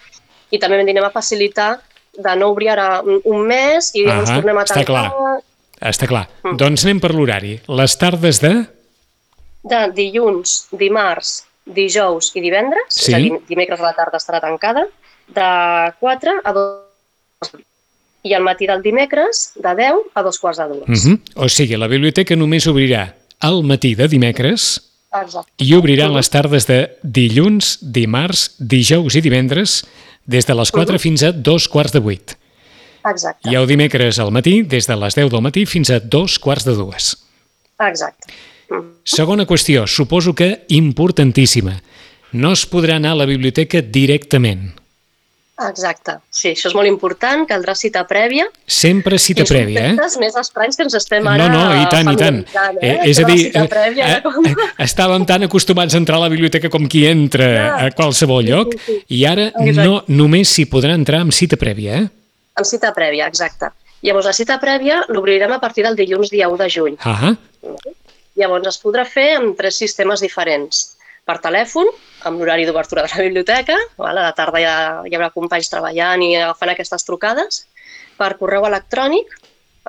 i 0.52 0.60
també 0.60 0.80
anem 0.82 1.04
a 1.04 1.10
facilitar 1.14 1.80
de 2.16 2.36
no 2.36 2.50
obrir 2.52 2.70
ara 2.70 3.02
un 3.02 3.42
mes 3.48 3.92
i 3.96 4.04
llavors 4.06 4.30
Ahà, 4.30 4.38
tornem 4.42 4.58
a 4.58 4.64
està 4.64 4.76
tancar 4.76 4.86
clar. 5.12 5.42
Està 5.82 6.08
clar. 6.08 6.26
Mm. 6.44 6.58
Doncs 6.58 6.86
anem 6.86 7.00
per 7.04 7.12
l'horari. 7.16 7.60
Les 7.68 7.98
tardes 7.98 8.40
de... 8.44 8.54
de 9.64 9.80
dilluns, 9.96 10.68
dimarts, 10.72 11.46
dijous 11.66 12.32
i 12.36 12.42
divendres, 12.42 12.86
Sí. 12.90 13.12
és 13.12 13.16
a 13.16 13.20
dir, 13.24 13.32
dimecres 13.50 13.80
a 13.80 13.84
la 13.90 13.94
tarda 13.98 14.18
estarà 14.22 14.40
tancada, 14.44 14.86
de 15.28 15.50
4 16.00 16.42
a 16.44 16.54
2 16.54 17.56
i 18.26 18.34
al 18.34 18.42
matí 18.44 18.66
del 18.66 18.82
dimecres 18.82 19.52
de 19.56 19.76
10 19.78 20.10
a 20.18 20.24
dos 20.26 20.40
quarts 20.42 20.60
de 20.60 20.68
dues. 20.72 21.06
Uh 21.06 21.12
-huh. 21.12 21.20
O 21.36 21.50
sigui, 21.50 21.78
la 21.78 21.88
biblioteca 21.88 22.36
només 22.36 22.66
obrirà 22.68 23.16
al 23.40 23.64
matí 23.64 23.94
de 23.96 24.08
dimecres 24.08 24.82
Exacte. 25.14 25.64
i 25.64 25.76
obrirà 25.76 26.10
les 26.10 26.30
tardes 26.30 26.66
de 26.66 26.98
dilluns, 27.04 27.78
dimarts, 27.82 28.56
dijous 28.60 29.16
i 29.16 29.22
divendres 29.22 29.86
des 30.26 30.46
de 30.46 30.56
les 30.56 30.72
4 30.72 31.00
fins 31.00 31.24
a 31.24 31.32
dos 31.32 31.70
quarts 31.70 31.94
de 31.94 32.00
8. 32.00 32.36
Exacte. 33.06 33.50
I 33.50 33.56
el 33.56 33.68
dimecres 33.68 34.20
al 34.20 34.32
matí 34.32 34.64
des 34.64 34.88
de 34.88 34.96
les 34.96 35.16
10 35.16 35.30
del 35.30 35.42
matí 35.42 35.66
fins 35.66 35.90
a 35.90 36.00
dos 36.00 36.40
quarts 36.40 36.66
de 36.66 36.74
dues. 36.74 37.18
Exacte. 37.80 38.34
Mm. 38.70 38.98
Segona 39.04 39.46
qüestió, 39.46 39.86
suposo 39.86 40.34
que 40.34 40.66
importantíssima. 40.70 41.82
No 42.32 42.52
es 42.54 42.66
podrà 42.66 42.96
anar 42.96 43.12
a 43.12 43.22
la 43.22 43.26
biblioteca 43.26 43.82
directament. 43.82 44.74
Exacte. 45.56 46.18
Sí, 46.36 46.50
això 46.52 46.68
és 46.68 46.74
molt 46.76 46.90
important, 46.90 47.46
caldrà 47.48 47.72
cita 47.80 48.02
prèvia. 48.10 48.44
Sempre 48.68 49.16
cita 49.24 49.46
prèvia, 49.48 49.86
eh? 49.86 49.94
festes 49.96 50.18
més 50.20 50.36
estranys 50.36 50.76
que 50.76 50.84
ens 50.84 50.98
estem 51.00 51.24
No, 51.24 51.32
ara 51.32 51.48
no, 51.48 51.62
i 51.80 51.86
tant, 51.94 52.10
i 52.12 52.18
tant. 52.20 52.42
Eh, 52.82 52.90
Eh? 52.90 52.98
és 53.14 53.22
a 53.24 53.28
dir, 53.30 53.38
cita 53.46 53.64
prèvia, 53.72 54.10
eh, 54.18 54.22
com... 54.26 54.44
eh, 54.50 54.56
estàvem 54.84 55.24
tan 55.26 55.48
acostumats 55.48 55.96
a 55.96 56.02
entrar 56.02 56.18
a 56.20 56.26
la 56.26 56.30
biblioteca 56.34 56.68
com 56.74 56.90
qui 56.92 57.06
entra 57.08 57.48
Clar. 57.48 57.86
a 57.88 57.92
qualsevol 57.96 58.44
lloc 58.44 58.76
Sí, 58.76 58.82
sí, 58.86 58.98
i 59.16 59.24
ara 59.32 59.48
Exacte. 59.54 59.86
no, 59.88 60.02
només 60.12 60.52
s'hi 60.52 60.66
podrà 60.68 60.92
entrar 61.00 61.22
amb 61.24 61.32
cita 61.32 61.56
prèvia, 61.56 62.02
eh? 62.04 62.10
Amb 62.60 62.68
cita 62.68 62.92
prèvia, 62.96 63.28
exacte. 63.32 63.72
Llavors, 64.04 64.28
la 64.28 64.34
cita 64.36 64.60
prèvia 64.60 65.06
l'obrirem 65.08 65.56
a 65.56 65.62
partir 65.64 65.84
del 65.88 65.96
dilluns 65.96 66.30
dia 66.36 66.50
1 66.52 66.58
de 66.60 66.70
juny. 66.70 66.98
Ah, 67.08 67.32
Llavors, 68.36 68.68
es 68.68 68.78
podrà 68.84 69.06
fer 69.08 69.38
amb 69.38 69.56
tres 69.58 69.78
sistemes 69.80 70.20
diferents. 70.20 70.98
Per 71.26 71.40
telèfon, 71.42 71.88
amb 72.26 72.42
l'horari 72.42 72.66
d'obertura 72.68 73.06
de 73.06 73.14
la 73.14 73.24
biblioteca, 73.24 73.78
val? 74.02 74.18
a 74.18 74.30
la 74.30 74.36
tarda 74.38 74.62
ha, 74.66 74.78
hi 75.06 75.16
haurà 75.16 75.32
companys 75.34 75.70
treballant 75.72 76.24
i 76.26 76.34
agafant 76.36 76.74
aquestes 76.74 77.06
trucades. 77.08 77.66
Per 78.18 78.32
correu 78.40 78.66
electrònic, 78.68 79.36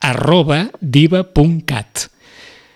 arroba 0.00 0.70
diva.cat. 0.80 2.08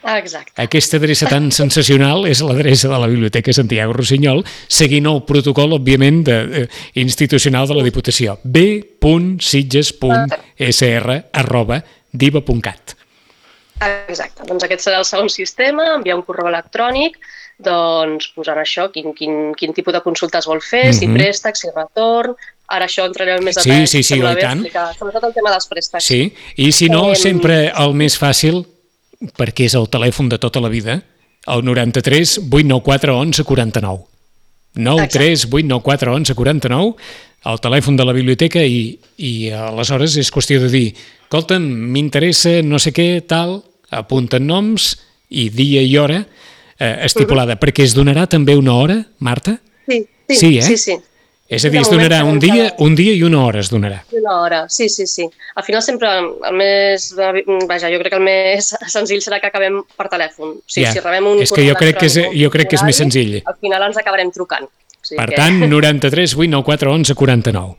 Ah, 0.07 0.19
exacte. 0.21 0.53
Aquesta 0.61 0.99
adreça 1.01 1.25
tan 1.31 1.47
sensacional 1.51 2.27
és 2.29 2.43
l'adreça 2.45 2.91
de 2.93 2.99
la 3.01 3.07
Biblioteca 3.09 3.55
Santiago 3.57 3.95
Rossinyol, 3.97 4.43
seguint 4.69 5.07
el 5.09 5.23
protocol, 5.25 5.73
òbviament, 5.79 6.19
de, 6.27 6.37
de, 6.51 6.65
institucional 7.01 7.65
de 7.71 7.75
la 7.79 7.85
Diputació. 7.87 8.37
b.sitges.sr 10.05 11.17
arroba 11.33 11.81
diva.cat. 12.13 12.95
Exacte. 14.09 14.45
Doncs 14.47 14.65
aquest 14.69 14.85
serà 14.87 15.01
el 15.01 15.09
segon 15.09 15.29
sistema, 15.33 15.95
enviar 15.97 16.17
un 16.21 16.23
correu 16.27 16.47
electrònic, 16.53 17.17
doncs 17.65 18.29
posant 18.37 18.59
això, 18.61 18.91
quin, 18.93 19.13
quin, 19.17 19.53
quin 19.59 19.73
tipus 19.75 19.95
de 19.95 20.01
consulta 20.05 20.39
es 20.43 20.47
vol 20.51 20.61
fer, 20.63 20.93
si 20.95 21.07
Mhm. 21.09 21.15
préstec, 21.17 21.57
si 21.57 21.69
retorn... 21.75 22.35
Ara 22.69 22.87
això 22.87 23.05
entrarem 23.07 23.39
en 23.39 23.45
més 23.45 23.57
Sí, 23.61 23.69
detall. 23.71 23.87
sí, 23.87 24.03
sí, 24.03 24.15
sembla 24.15 24.31
oi 24.31 24.35
bé 24.37 24.41
tant. 24.41 24.61
explicar, 24.61 24.95
Sobretot 24.99 25.25
el 25.25 25.33
tema 25.35 25.51
dels 25.51 25.67
préstecs. 25.67 26.05
Sí, 26.05 26.33
i 26.57 26.73
si 26.73 26.89
no, 26.89 27.11
Em- 27.11 27.15
sempre 27.17 27.73
el 27.77 27.95
més 27.95 28.19
fàcil, 28.19 28.65
perquè 29.37 29.67
és 29.67 29.75
el 29.75 29.87
telèfon 29.89 30.29
de 30.29 30.39
tota 30.39 30.61
la 30.61 30.69
vida, 30.69 31.03
el 31.47 31.63
93 31.65 32.39
894 32.51 33.19
11 33.19 33.45
49. 33.45 34.05
9 34.77 35.09
3 35.09 35.47
8 35.53 35.67
9 35.67 35.83
4 35.83 36.15
11 36.15 36.35
49, 36.35 36.95
el 37.45 37.59
telèfon 37.61 37.97
de 37.97 38.05
la 38.05 38.13
biblioteca 38.13 38.63
i, 38.65 38.99
i 39.19 39.51
aleshores 39.51 40.17
és 40.17 40.31
qüestió 40.33 40.59
de 40.61 40.69
dir 40.73 40.95
escolta'm, 41.29 41.63
m'interessa 41.93 42.63
no 42.63 42.79
sé 42.79 42.93
què, 42.95 43.21
tal, 43.27 43.63
apunten 43.91 44.47
noms 44.47 44.95
i 45.31 45.49
dia 45.51 45.83
i 45.83 45.97
hora 45.99 46.25
eh, 46.79 46.99
estipulada, 47.05 47.53
uh 47.53 47.57
-huh. 47.59 47.61
perquè 47.61 47.83
es 47.85 47.95
donarà 47.95 48.27
també 48.27 48.57
una 48.57 48.73
hora, 48.75 49.07
Marta? 49.19 49.61
Sí, 49.87 50.07
sí, 50.29 50.37
Sí, 50.37 50.59
eh? 50.59 50.63
sí, 50.63 50.77
sí. 50.79 50.97
És 51.47 51.65
a 51.65 51.69
dir, 51.69 51.81
es 51.83 51.91
donarà 51.93 52.23
un 52.25 52.39
dia, 52.41 52.71
un 52.81 52.95
dia 52.97 53.13
i 53.13 53.23
una 53.23 53.43
hora 53.45 53.61
es 53.61 53.69
donarà. 53.71 53.99
Una 54.17 54.41
hora, 54.41 54.61
sí, 54.69 54.89
sí, 54.89 55.07
sí. 55.07 55.27
Al 55.55 55.63
final 55.65 55.83
sempre 55.83 56.09
el 56.19 56.55
més... 56.57 57.11
Vaja, 57.69 57.91
jo 57.93 57.99
crec 58.01 58.15
que 58.15 58.17
el 58.17 58.25
més 58.25 58.71
senzill 58.95 59.21
serà 59.21 59.41
que 59.43 59.51
acabem 59.53 59.83
per 59.97 60.09
telèfon. 60.09 60.57
O 60.57 60.63
sigui, 60.67 60.87
Ja. 60.87 60.93
si 60.93 61.01
rebem 61.05 61.27
un 61.35 61.43
És 61.45 61.53
que 61.53 61.67
jo 61.69 61.75
crec 61.77 61.99
que 62.01 62.07
és- 62.07 62.33
jo 62.33 62.51
crec 62.51 62.71
que 62.71 62.77
és 62.81 62.83
més 62.83 62.97
senzill. 62.97 63.43
Al 63.45 63.59
final 63.61 63.83
ens 63.91 63.97
acabarem 64.01 64.33
trucant. 64.33 64.65
O 64.65 65.05
sigui 65.05 65.21
Per 65.21 65.29
que- 65.31 65.37
tant, 65.37 65.61
93 65.69 66.35
8 66.35 66.49
9 66.51 66.65
4 66.65 66.93
11 66.93 67.15
49. 67.15 67.77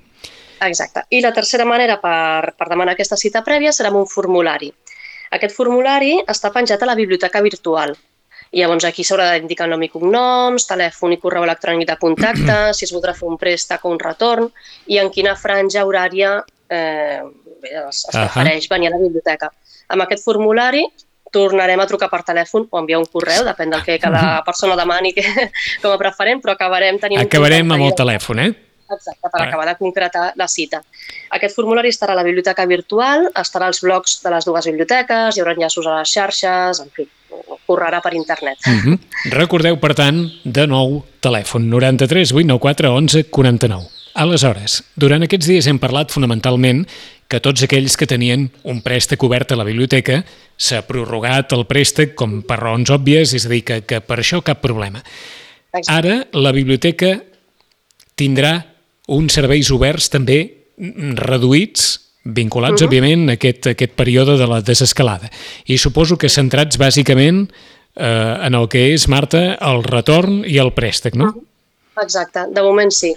Exacte. 0.62 1.01
I 1.10 1.19
la 1.22 1.34
tercera 1.34 1.65
manera 1.65 2.00
per, 2.00 2.53
per 2.55 2.69
demanar 2.69 2.93
aquesta 2.93 3.17
cita 3.17 3.41
prèvia 3.43 3.74
serà 3.74 3.89
amb 3.89 3.98
un 3.98 4.07
formulari. 4.07 4.69
Aquest 5.36 5.55
formulari 5.57 6.19
està 6.27 6.51
penjat 6.53 6.81
a 6.84 6.86
la 6.86 6.95
biblioteca 6.95 7.41
virtual. 7.41 7.98
I 8.56 8.64
llavors 8.64 8.86
aquí 8.88 9.04
s'haurà 9.04 9.34
d'indicar 9.34 9.68
nom 9.68 9.82
i 9.84 9.90
cognoms, 9.92 10.64
telèfon 10.70 11.12
i 11.12 11.20
correu 11.20 11.44
electrònic 11.44 11.90
de 11.90 11.98
contacte, 12.00 12.60
si 12.78 12.88
es 12.88 12.94
voldrà 12.96 13.16
fer 13.18 13.28
un 13.28 13.40
préstec 13.42 13.84
o 13.84 13.92
un 13.92 14.00
retorn, 14.00 14.48
i 14.88 15.00
en 15.02 15.12
quina 15.12 15.36
franja 15.40 15.84
horària 15.88 16.38
eh, 16.72 17.20
bé, 17.62 17.74
es, 17.84 18.06
es 18.08 18.16
Ahà. 18.16 18.30
prefereix 18.30 18.70
venir 18.72 18.92
a 18.92 18.96
la 18.96 19.02
biblioteca. 19.02 19.52
Amb 19.92 20.06
aquest 20.06 20.24
formulari 20.24 20.86
tornarem 21.36 21.82
a 21.84 21.88
trucar 21.90 22.08
per 22.08 22.22
telèfon 22.24 22.70
o 22.72 22.80
enviar 22.80 23.02
un 23.02 23.10
correu, 23.12 23.44
depèn 23.44 23.74
del 23.74 23.84
que 23.84 24.00
cada 24.00 24.24
persona 24.48 24.78
demani 24.80 25.12
que, 25.18 25.26
com 25.84 25.92
a 25.92 26.00
preferent, 26.00 26.40
però 26.44 26.56
acabarem 26.56 27.02
tenint... 27.02 27.20
un 27.20 27.28
Acabarem 27.28 27.76
amb 27.76 27.90
el 27.90 27.98
telèfon, 27.98 28.46
eh? 28.46 28.54
Exacte, 28.89 29.30
per 29.32 29.42
Ah. 29.42 29.48
acabar 29.48 29.65
de 29.68 29.75
concretar 29.77 30.34
la 30.36 30.48
cita. 30.48 30.84
Aquest 31.32 31.56
formulari 31.56 31.89
estarà 31.89 32.12
a 32.13 32.15
la 32.15 32.24
biblioteca 32.24 32.65
virtual, 32.65 33.32
estarà 33.34 33.65
als 33.65 33.82
blogs 33.82 34.22
de 34.24 34.30
les 34.30 34.46
dues 34.46 34.65
biblioteques, 34.65 35.36
hi 35.36 35.42
haurà 35.42 35.54
enllaços 35.54 35.88
a 35.88 36.00
les 36.00 36.10
xarxes, 36.13 36.80
en 36.80 36.89
fi, 36.92 37.08
correrà 37.65 38.01
per 38.01 38.13
internet. 38.13 38.58
Uh 38.65 38.72
-huh. 38.72 39.00
Recordeu, 39.32 39.80
per 39.80 39.96
tant, 39.96 40.30
de 40.44 40.68
nou, 40.68 41.04
telèfon 41.20 41.68
93 41.70 42.32
894 42.32 42.94
11 42.94 43.24
49. 43.30 43.88
Aleshores, 44.13 44.84
durant 44.96 45.24
aquests 45.24 45.48
dies 45.48 45.68
hem 45.68 45.77
parlat 45.80 46.10
fonamentalment 46.12 46.88
que 47.27 47.42
tots 47.42 47.63
aquells 47.63 47.98
que 47.98 48.08
tenien 48.08 48.50
un 48.63 48.82
préstec 48.82 49.22
obert 49.24 49.51
a 49.51 49.56
la 49.56 49.65
biblioteca 49.65 50.24
s'ha 50.56 50.84
prorrogat 50.88 51.51
el 51.51 51.65
préstec 51.65 52.13
com 52.15 52.42
per 52.44 52.60
raons 52.60 52.89
òbvies, 52.89 53.34
és 53.34 53.46
a 53.46 53.50
dir, 53.50 53.63
que, 53.65 53.82
que 53.82 54.00
per 54.00 54.20
això 54.20 54.42
cap 54.42 54.62
problema. 54.62 55.01
Ara 55.88 56.27
la 56.32 56.51
biblioteca 56.54 57.22
tindrà 58.15 58.63
uns 59.08 59.38
serveis 59.38 59.70
oberts 59.72 60.10
també 60.14 60.40
mm, 60.78 61.16
reduïts, 61.22 62.00
vinculats, 62.26 62.82
uh 62.82 62.86
-huh. 62.86 62.90
òbviament, 62.90 63.30
a 63.30 63.34
aquest, 63.34 63.68
a 63.68 63.70
aquest 63.72 63.94
període 63.94 64.38
de 64.38 64.48
la 64.48 64.62
desescalada. 64.62 65.30
I 65.66 65.78
suposo 65.78 66.18
que 66.18 66.30
centrats 66.30 66.78
bàsicament 66.78 67.52
eh, 67.96 68.38
en 68.48 68.56
el 68.56 68.68
que 68.68 68.94
és, 68.94 69.08
Marta, 69.08 69.58
el 69.62 69.84
retorn 69.84 70.44
i 70.46 70.58
el 70.58 70.74
préstec, 70.74 71.16
no? 71.16 71.34
Exacte, 72.02 72.48
de 72.50 72.62
moment 72.62 72.92
sí. 72.92 73.14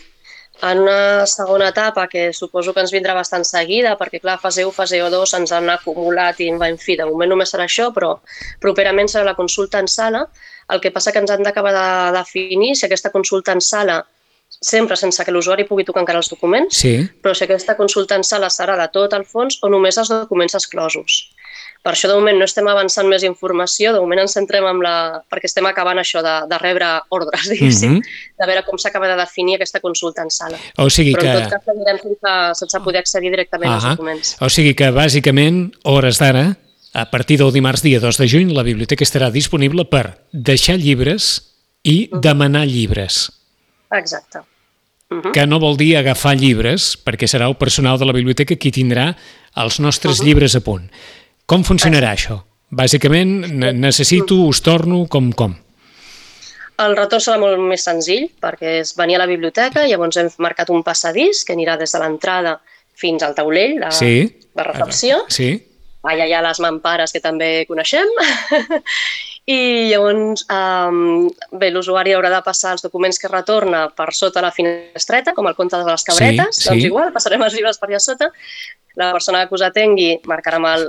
En 0.61 0.81
una 0.81 1.25
segona 1.27 1.69
etapa, 1.69 2.09
que 2.09 2.33
suposo 2.33 2.75
que 2.75 2.81
ens 2.81 2.91
vindrà 2.91 3.15
bastant 3.15 3.45
seguida, 3.47 3.97
perquè 3.97 4.19
clar, 4.21 4.41
fase 4.43 4.65
1, 4.67 4.73
fase 4.75 4.99
2 4.99 5.35
ens 5.39 5.53
han 5.53 5.71
acumulat 5.71 6.41
i, 6.41 6.49
en 6.51 6.79
fi, 6.79 6.97
de 6.97 7.07
moment 7.07 7.31
només 7.31 7.53
serà 7.55 7.69
això, 7.69 7.93
però 7.95 8.17
properament 8.61 9.07
serà 9.07 9.25
la 9.25 9.37
consulta 9.39 9.79
en 9.79 9.87
sala. 9.87 10.27
El 10.69 10.81
que 10.81 10.91
passa 10.91 11.13
que 11.13 11.23
ens 11.23 11.31
han 11.31 11.47
d'acabar 11.47 11.73
de 11.73 12.19
definir 12.19 12.75
si 12.75 12.87
aquesta 12.87 13.15
consulta 13.15 13.53
en 13.53 13.61
sala, 13.61 14.05
sempre 14.61 14.97
sense 14.97 15.25
que 15.25 15.31
l'usuari 15.33 15.65
pugui 15.65 15.85
tocar 15.85 16.03
encara 16.03 16.19
els 16.19 16.29
documents, 16.31 16.77
Sí. 16.77 17.09
però 17.23 17.35
si 17.35 17.45
aquesta 17.45 17.77
consulta 17.77 18.17
en 18.17 18.25
sala 18.25 18.49
serà 18.51 18.77
de 18.77 18.89
tot 18.93 19.13
el 19.15 19.25
fons 19.25 19.59
o 19.63 19.69
només 19.69 19.97
els 19.99 20.09
documents 20.09 20.55
exclosos. 20.55 21.31
Per 21.81 21.93
això, 21.93 22.09
de 22.09 22.15
moment, 22.19 22.37
no 22.37 22.45
estem 22.45 22.67
avançant 22.67 23.07
més 23.07 23.23
informació, 23.23 23.93
de 23.95 24.01
moment 24.01 24.19
ens 24.19 24.33
centrem 24.35 24.65
en 24.67 24.81
la... 24.83 25.23
perquè 25.31 25.47
estem 25.47 25.65
acabant 25.65 25.97
això 25.99 26.21
de, 26.27 26.33
de 26.51 26.59
rebre 26.59 26.85
ordres, 27.15 27.49
diguéssim, 27.53 27.93
Mhm. 28.01 28.03
de 28.39 28.47
veure 28.51 28.65
com 28.67 28.77
s'acaba 28.79 29.07
de 29.09 29.15
definir 29.17 29.55
aquesta 29.57 29.79
consulta 29.81 30.23
en 30.23 30.31
sala. 30.31 30.59
O 30.77 30.91
sigui 30.91 31.15
Però, 31.15 31.23
que... 31.23 31.29
en 31.29 31.43
tot 31.45 31.51
cas, 31.53 31.65
seguirem 31.65 31.99
sense, 32.03 32.55
sense 32.59 32.81
poder 32.85 32.99
accedir 33.01 33.31
directament 33.31 33.71
als 33.73 33.85
Ahà. 33.85 33.91
documents. 33.95 34.37
O 34.41 34.49
sigui 34.51 34.75
que, 34.75 34.91
bàsicament, 34.91 35.73
hores 35.85 36.19
d'ara, 36.19 36.59
a 36.95 37.11
partir 37.13 37.39
del 37.39 37.53
dimarts 37.53 37.83
dia 37.83 38.01
2 38.01 38.19
de 38.19 38.27
juny, 38.29 38.53
la 38.53 38.65
biblioteca 38.67 39.05
estarà 39.05 39.31
disponible 39.31 39.85
per 39.87 40.19
deixar 40.33 40.77
llibres 40.83 41.55
i 41.85 42.11
demanar 42.13 42.67
llibres. 42.67 43.38
Exacte. 43.93 44.41
Mhm. 45.11 45.33
que 45.33 45.47
no 45.47 45.59
vol 45.59 45.79
dir 45.79 45.97
agafar 45.97 46.35
llibres, 46.37 46.99
perquè 47.03 47.25
serà 47.27 47.47
el 47.49 47.57
personal 47.57 47.99
de 47.99 48.05
la 48.05 48.13
biblioteca 48.13 48.57
qui 48.57 48.71
tindrà 48.71 49.17
els 49.57 49.79
nostres 49.81 50.21
llibres 50.21 50.55
a 50.55 50.61
punt. 50.61 50.91
Com 51.47 51.65
funcionarà 51.65 52.11
això? 52.13 52.43
Bàsicament, 52.71 53.47
ne- 53.49 53.73
necessito, 53.73 54.35
us 54.45 54.61
torno, 54.61 55.07
com, 55.09 55.33
com? 55.33 55.55
El 56.79 56.95
retorn 56.95 57.23
serà 57.25 57.39
molt 57.41 57.59
més 57.59 57.83
senzill, 57.83 58.29
perquè 58.39 58.81
és 58.83 58.93
venir 58.95 59.17
a 59.17 59.23
la 59.25 59.27
biblioteca, 59.27 59.87
llavors 59.89 60.17
hem 60.21 60.29
marcat 60.45 60.69
un 60.71 60.83
passadís 60.85 61.41
que 61.45 61.55
anirà 61.57 61.79
des 61.79 61.91
de 61.91 61.99
l'entrada 61.99 62.61
fins 62.95 63.23
al 63.23 63.35
taulell, 63.35 63.79
la, 63.81 63.91
Sí? 63.91 64.29
la 64.55 64.63
recepció, 64.65 65.25
Sí? 65.29 65.63
allà 66.05 66.27
hi 66.29 66.33
ha 66.35 66.43
les 66.43 66.61
mampares 66.61 67.13
que 67.13 67.21
també 67.21 67.65
coneixem, 67.67 68.07
i 69.49 69.89
llavors 69.89 70.43
um, 70.53 71.29
bé, 71.57 71.71
l'usuari 71.73 72.13
haurà 72.13 72.29
de 72.35 72.41
passar 72.45 72.75
els 72.77 72.85
documents 72.85 73.17
que 73.19 73.31
retorna 73.33 73.87
per 73.97 74.11
sota 74.13 74.43
la 74.45 74.51
finestreta, 74.53 75.33
com 75.33 75.49
el 75.49 75.57
conte 75.57 75.79
de 75.81 75.87
les 75.89 76.05
cabretes, 76.05 76.57
Sí, 76.59 76.63
sí. 76.67 76.69
doncs 76.69 76.85
igual, 76.91 77.15
passarem 77.15 77.47
els 77.47 77.57
llibres 77.57 77.81
per 77.81 77.89
allà 77.89 78.01
sota, 78.05 78.29
la 78.99 79.13
persona 79.15 79.45
que 79.47 79.55
us 79.55 79.63
atengui 79.63 80.17
marcarà 80.27 80.59
amb 80.59 80.67
el 80.73 80.85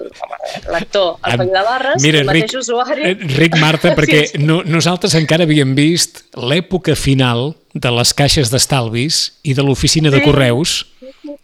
lector 0.74 1.20
el 1.30 1.38
codi 1.38 1.52
de 1.54 1.64
barres, 1.68 2.04
Mira, 2.04 2.20
el 2.24 2.26
mateix 2.28 2.52
Ric, 2.52 2.60
usuari... 2.64 3.04
eh, 3.06 3.16
Ric 3.38 3.56
Marta, 3.62 3.94
perquè 4.00 4.26
Sí, 4.26 4.38
sí. 4.40 4.44
no, 4.44 4.60
nosaltres 4.66 5.16
encara 5.16 5.46
havíem 5.48 5.76
vist 5.78 6.24
l'època 6.36 6.96
final 7.00 7.54
de 7.74 7.92
les 7.94 8.12
caixes 8.18 8.50
d'estalvis 8.52 9.22
i 9.46 9.54
de 9.54 9.64
l'oficina 9.64 10.10
de 10.12 10.20
Sí. 10.20 10.26
correus, 10.26 10.80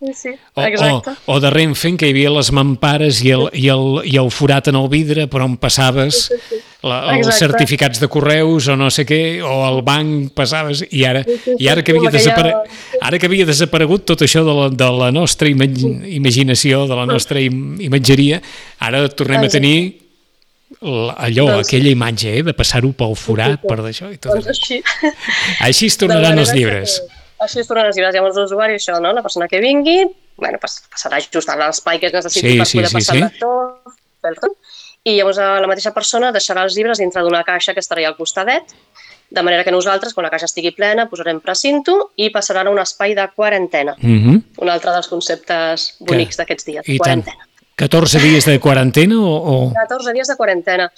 Sí, 0.01 0.13
sí, 0.13 0.29
o, 0.55 0.61
o, 0.61 0.65
exacte. 0.65 1.11
o 1.29 1.39
de 1.39 1.49
Renfe, 1.53 1.87
en 1.87 1.97
què 1.97 2.09
hi 2.09 2.13
havia 2.13 2.31
les 2.33 2.49
mampares 2.51 3.21
i 3.23 3.31
el, 3.31 3.45
i 3.53 3.69
el, 3.69 4.01
i 4.09 4.17
el 4.17 4.29
forat 4.33 4.67
en 4.67 4.75
el 4.79 4.89
vidre 4.89 5.27
per 5.31 5.41
on 5.45 5.55
passaves 5.61 6.27
la, 6.85 6.99
els 7.15 7.25
Exacte. 7.27 7.39
certificats 7.47 7.99
de 7.99 8.07
correus 8.13 8.67
o 8.69 8.75
no 8.77 8.91
sé 8.93 9.05
què, 9.09 9.19
o 9.41 9.63
al 9.65 9.79
banc 9.87 10.29
passaves, 10.37 10.83
i 10.93 11.01
ara, 11.09 11.23
sí, 11.25 11.55
i 11.57 11.67
ara, 11.71 11.81
que, 11.83 11.95
havia 11.95 12.09
aquella- 12.11 12.13
desapare... 12.13 12.53
ara 13.01 13.19
que 13.19 13.25
havia 13.29 13.45
desaparegut 13.49 14.05
tot 14.05 14.21
això 14.21 14.43
de 14.45 14.53
la, 14.53 14.69
de 14.69 14.89
la 14.99 15.11
nostra 15.15 15.49
ima 15.49 15.65
imaginació, 15.65 16.85
de 16.87 16.95
la 17.01 17.05
nostra 17.09 17.41
im 17.41 17.75
imatgeria, 17.81 18.41
ara 18.79 19.03
tornem 19.09 19.41
a 19.41 19.49
Exacte. 19.49 19.59
tenir 19.59 19.77
l- 20.81 21.13
allò, 21.17 21.47
Doncs 21.55 21.67
sí. 21.67 21.75
aquella 21.75 21.89
imatge, 21.95 22.37
eh, 22.39 22.43
de 22.43 22.53
passar-ho 22.53 22.91
pel 22.93 23.15
forat, 23.17 23.61
per 23.65 23.79
d'això 23.81 24.11
i 24.13 24.17
tot. 24.17 24.33
Doncs 24.35 24.47
així. 24.53 24.81
Així 25.65 25.87
es 25.89 25.97
De 25.97 26.05
tornaran 26.05 26.37
els 26.39 26.53
llibres. 26.53 26.99
que- 27.01 27.23
Així 27.45 27.59
es 27.59 27.67
tornaran 27.67 27.89
els 27.89 27.97
llibres. 27.97 28.13
Llavors 28.15 28.37
l'usuari, 28.37 28.75
això, 28.79 28.99
no? 29.01 29.11
la 29.13 29.21
persona 29.25 29.47
que 29.47 29.59
vingui, 29.59 30.05
bueno, 30.37 30.57
pas, 30.61 30.81
passarà 30.91 31.17
just 31.33 31.49
a 31.49 31.55
l'espai 31.59 31.99
que 31.99 32.07
es 32.07 32.13
necessiti 32.13 32.51
Sí, 32.53 32.57
per 32.57 32.65
sí, 32.67 32.77
poder 32.77 32.89
sí, 32.89 32.95
passar 32.95 33.15
sí. 33.17 33.23
el 33.23 34.35
i 35.05 35.15
llavors 35.15 35.37
eh, 35.37 35.47
la 35.61 35.69
mateixa 35.69 35.93
persona 35.93 36.31
deixarà 36.33 36.65
els 36.65 36.75
llibres 36.77 37.01
dintre 37.01 37.23
d'una 37.23 37.43
caixa 37.45 37.73
que 37.73 37.83
estarà 37.83 38.05
al 38.07 38.17
costadet, 38.17 38.73
de 39.29 39.41
manera 39.41 39.63
que 39.65 39.73
nosaltres, 39.73 40.13
quan 40.13 40.25
la 40.25 40.31
caixa 40.33 40.47
estigui 40.49 40.71
plena, 40.75 41.07
posarem 41.09 41.41
precinto 41.41 42.11
i 42.21 42.29
passaran 42.33 42.69
a 42.69 42.73
un 42.73 42.79
espai 42.81 43.15
de 43.17 43.25
quarantena. 43.35 43.95
Mm 43.97 44.19
-hmm. 44.21 44.41
Un 44.61 44.69
altre 44.69 44.91
dels 44.91 45.07
conceptes 45.07 45.95
bonics 45.99 46.37
d'aquests 46.37 46.65
dies, 46.65 46.87
I 46.87 46.97
tant. 46.97 47.23
quarantena. 47.25 47.47
14 47.75 48.19
dies 48.19 48.45
de 48.45 48.59
quarantena 48.59 49.15
o... 49.19 49.33
o... 49.53 49.73
14 49.73 50.13
dies 50.13 50.27
de 50.27 50.35
quarantena. 50.35 50.91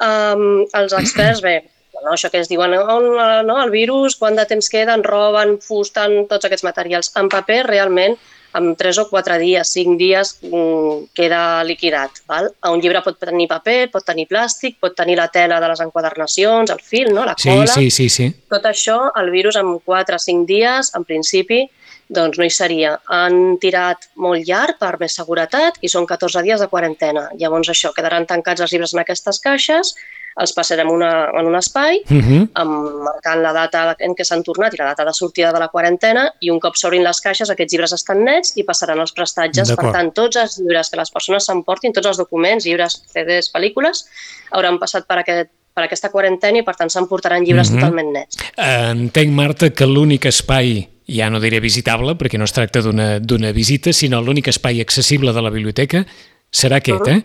Um, 0.00 0.64
els 0.72 0.92
experts, 0.92 1.42
bé, 1.42 1.64
no, 2.04 2.12
això 2.12 2.30
que 2.30 2.38
es 2.40 2.48
diuen, 2.48 2.72
on, 2.74 3.08
no, 3.46 3.62
el 3.62 3.70
virus, 3.70 4.16
quant 4.16 4.36
de 4.36 4.46
temps 4.46 4.68
queda, 4.68 4.94
en 4.94 5.02
roba, 5.04 5.42
en 5.42 5.58
fusta, 5.60 6.06
en 6.06 6.28
tots 6.28 6.44
aquests 6.44 6.64
materials. 6.64 7.10
En 7.16 7.28
paper, 7.28 7.66
realment, 7.66 8.16
en 8.54 8.74
3 8.76 8.98
o 8.98 9.08
4 9.08 9.38
dies, 9.38 9.68
5 9.68 9.96
dies, 9.98 10.38
mm, 10.42 11.10
queda 11.14 11.62
liquidat. 11.64 12.22
Val? 12.26 12.50
Un 12.70 12.80
llibre 12.80 13.02
pot 13.02 13.18
tenir 13.18 13.48
paper, 13.48 13.90
pot 13.92 14.04
tenir 14.04 14.26
plàstic, 14.30 14.78
pot 14.80 14.94
tenir 14.96 15.16
la 15.16 15.28
tela 15.28 15.60
de 15.60 15.68
les 15.68 15.80
enquadernacions, 15.80 16.70
el 16.70 16.80
fil, 16.80 17.12
no? 17.14 17.24
la 17.24 17.34
Sí, 17.38 17.48
cola... 17.48 17.66
sí, 17.74 17.90
sí, 17.90 18.08
sí. 18.08 18.30
Tot 18.50 18.64
això, 18.66 18.98
el 19.20 19.30
virus 19.30 19.56
en 19.56 19.78
4 19.78 20.16
o 20.16 20.18
5 20.18 20.46
dies, 20.46 20.92
en 20.94 21.04
principi, 21.04 21.64
doncs 22.10 22.38
no 22.38 22.44
hi 22.44 22.50
seria. 22.50 22.96
Han 23.06 23.58
tirat 23.62 24.08
molt 24.16 24.46
llarg 24.48 24.78
per 24.80 24.96
més 24.98 25.14
seguretat 25.14 25.78
i 25.80 25.88
són 25.88 26.06
14 26.10 26.42
dies 26.42 26.60
de 26.60 26.66
quarantena. 26.68 27.28
Llavors 27.38 27.70
això, 27.70 27.92
quedaran 27.94 28.26
tancats 28.26 28.60
els 28.66 28.72
llibres 28.74 28.94
en 28.94 29.04
aquestes 29.04 29.38
caixes, 29.40 29.94
els 30.40 30.52
passarem 30.56 30.88
una, 30.90 31.28
en 31.38 31.46
un 31.46 31.56
espai, 31.56 32.00
Mm 32.08 32.20
-hmm. 32.20 32.48
amb, 32.54 32.72
marcant 33.04 33.42
la 33.42 33.52
data 33.52 33.96
en 33.98 34.14
què 34.14 34.24
s'han 34.24 34.42
tornat 34.42 34.74
i 34.74 34.78
la 34.78 34.86
data 34.86 35.04
de 35.04 35.12
sortida 35.12 35.52
de 35.52 35.58
la 35.58 35.68
quarantena 35.68 36.32
i 36.40 36.50
un 36.50 36.58
cop 36.60 36.74
s'obrin 36.76 37.04
les 37.04 37.20
caixes 37.20 37.50
aquests 37.50 37.72
llibres 37.72 37.92
estan 37.92 38.24
nets 38.24 38.56
i 38.56 38.64
passaran 38.64 38.98
als 39.00 39.12
prestatges. 39.12 39.72
Per 39.74 39.92
tant, 39.92 40.12
tots 40.12 40.36
els 40.36 40.58
llibres 40.58 40.90
que 40.90 40.96
les 40.96 41.10
persones 41.10 41.44
s'emportin, 41.44 41.92
tots 41.92 42.06
els 42.06 42.16
documents, 42.16 42.64
llibres, 42.64 43.02
CDs, 43.12 43.50
pel·lícules, 43.52 44.06
hauran 44.50 44.78
passat 44.78 45.06
per 45.06 45.18
aquest, 45.18 45.50
per 45.74 45.84
aquesta 45.84 46.08
quarantena 46.10 46.58
i 46.58 46.62
per 46.62 46.74
tant 46.76 46.90
s'emportaran 46.90 47.44
llibres 47.44 47.70
Mhm. 47.70 47.78
totalment 47.78 48.12
nets. 48.12 48.36
Entenc, 48.56 49.30
Marta, 49.32 49.70
que 49.70 49.86
l'únic 49.86 50.24
espai, 50.26 50.88
ja 51.06 51.28
no 51.30 51.40
diré 51.40 51.60
visitable, 51.60 52.14
perquè 52.16 52.38
no 52.38 52.44
es 52.44 52.52
tracta 52.52 52.80
d'una 52.82 53.52
visita, 53.52 53.92
sinó 53.92 54.20
l'únic 54.20 54.48
espai 54.48 54.80
accessible 54.80 55.32
de 55.32 55.42
la 55.42 55.50
biblioteca 55.50 56.06
serà 56.50 56.76
aquest, 56.76 57.06
eh? 57.08 57.22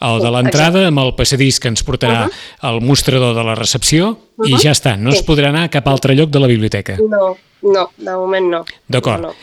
El 0.00 0.20
de 0.22 0.30
l'entrada 0.30 0.86
amb 0.88 1.00
el 1.02 1.14
passadís 1.18 1.58
que 1.58 1.68
ens 1.68 1.82
portarà 1.82 2.28
al 2.62 2.80
mostrador 2.80 3.34
de 3.34 3.42
la 3.42 3.54
recepció 3.58 4.12
i 4.46 4.54
ja 4.62 4.70
està, 4.70 4.96
no 4.96 5.10
es 5.10 5.18
Sí. 5.18 5.24
podrà 5.26 5.48
anar 5.48 5.64
a 5.64 5.70
cap 5.70 5.88
altre 5.88 6.14
lloc 6.14 6.30
de 6.30 6.38
la 6.38 6.46
biblioteca. 6.46 6.96
No, 7.02 7.36
no, 7.62 7.90
de 7.96 8.12
moment 8.12 8.46
no. 8.46 8.64
D'acord. 8.86 9.20
No, 9.22 9.28
no. 9.28 9.34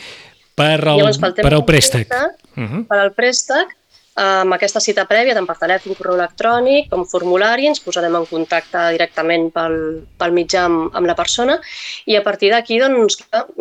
Per 0.55 0.79
al, 0.87 0.97
Llavors, 1.01 1.17
pel 1.19 1.33
per 1.33 1.53
al 1.53 1.65
préstec. 1.65 2.07
préstec, 2.07 2.55
Mhm. 2.55 2.85
Per 2.87 2.97
al 2.97 3.11
préstec, 3.11 3.73
amb 4.15 4.53
aquesta 4.53 4.79
cita 4.79 5.03
prèvia, 5.05 5.33
tant 5.33 5.45
per 5.45 5.57
telèfon, 5.59 5.93
correu 5.97 6.15
electrònic 6.15 6.87
com 6.89 7.03
formulari, 7.05 7.67
ens 7.67 7.81
posarem 7.81 8.15
en 8.15 8.25
contacte 8.25 8.77
directament 8.93 9.51
pel, 9.51 10.07
pel 10.17 10.31
mitjà 10.31 10.63
amb, 10.69 10.95
amb 10.95 11.05
la 11.05 11.15
persona 11.15 11.59
i 12.05 12.15
a 12.15 12.23
partir 12.23 12.49
d'aquí 12.53 12.79
doncs, 12.79 13.17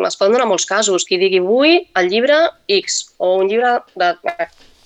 es 0.07 0.17
poden 0.17 0.33
donar 0.35 0.47
molts 0.47 0.65
casos. 0.65 1.05
Qui 1.05 1.19
digui 1.19 1.41
vull 1.41 1.81
el 1.97 2.09
llibre 2.09 2.37
X 2.69 3.15
o 3.19 3.35
un 3.39 3.49
llibre 3.49 3.81
de, 3.97 4.15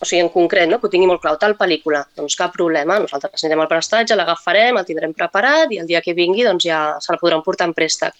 o 0.00 0.07
sigui, 0.07 0.23
en 0.23 0.31
concret, 0.31 0.69
no? 0.71 0.78
que 0.78 0.87
ho 0.87 0.93
tingui 0.93 1.09
molt 1.11 1.23
clau, 1.23 1.37
tal 1.40 1.57
pel·lícula, 1.59 2.05
doncs 2.17 2.37
cap 2.38 2.52
problema, 2.55 3.00
nosaltres 3.02 3.43
anirem 3.45 3.64
al 3.64 3.71
prestatge, 3.71 4.17
l'agafarem, 4.19 4.78
el 4.78 4.87
tindrem 4.87 5.14
preparat 5.17 5.73
i 5.75 5.81
el 5.83 5.88
dia 5.90 6.02
que 6.05 6.14
vingui 6.14 6.47
doncs 6.47 6.69
ja 6.69 6.81
se 7.02 7.12
la 7.12 7.21
podran 7.21 7.43
portar 7.47 7.69
en 7.69 7.75
préstec. 7.75 8.14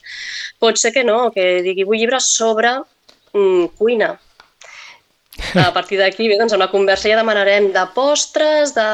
Pot 0.58 0.80
ser 0.80 0.92
que 0.97 1.04
no, 1.06 1.28
que 1.35 1.61
digui 1.66 1.87
vull 1.87 2.00
llibres 2.02 2.32
sobre 2.35 2.75
mm, 3.35 3.76
cuina, 3.78 4.16
a 5.54 5.70
partir 5.73 6.00
d'aquí, 6.00 6.26
bé, 6.26 6.37
doncs 6.38 6.56
amb 6.56 6.64
la 6.64 6.70
conversa 6.73 7.08
ja 7.12 7.18
demanarem 7.20 7.70
de 7.75 7.85
postres, 7.94 8.75
de 8.75 8.88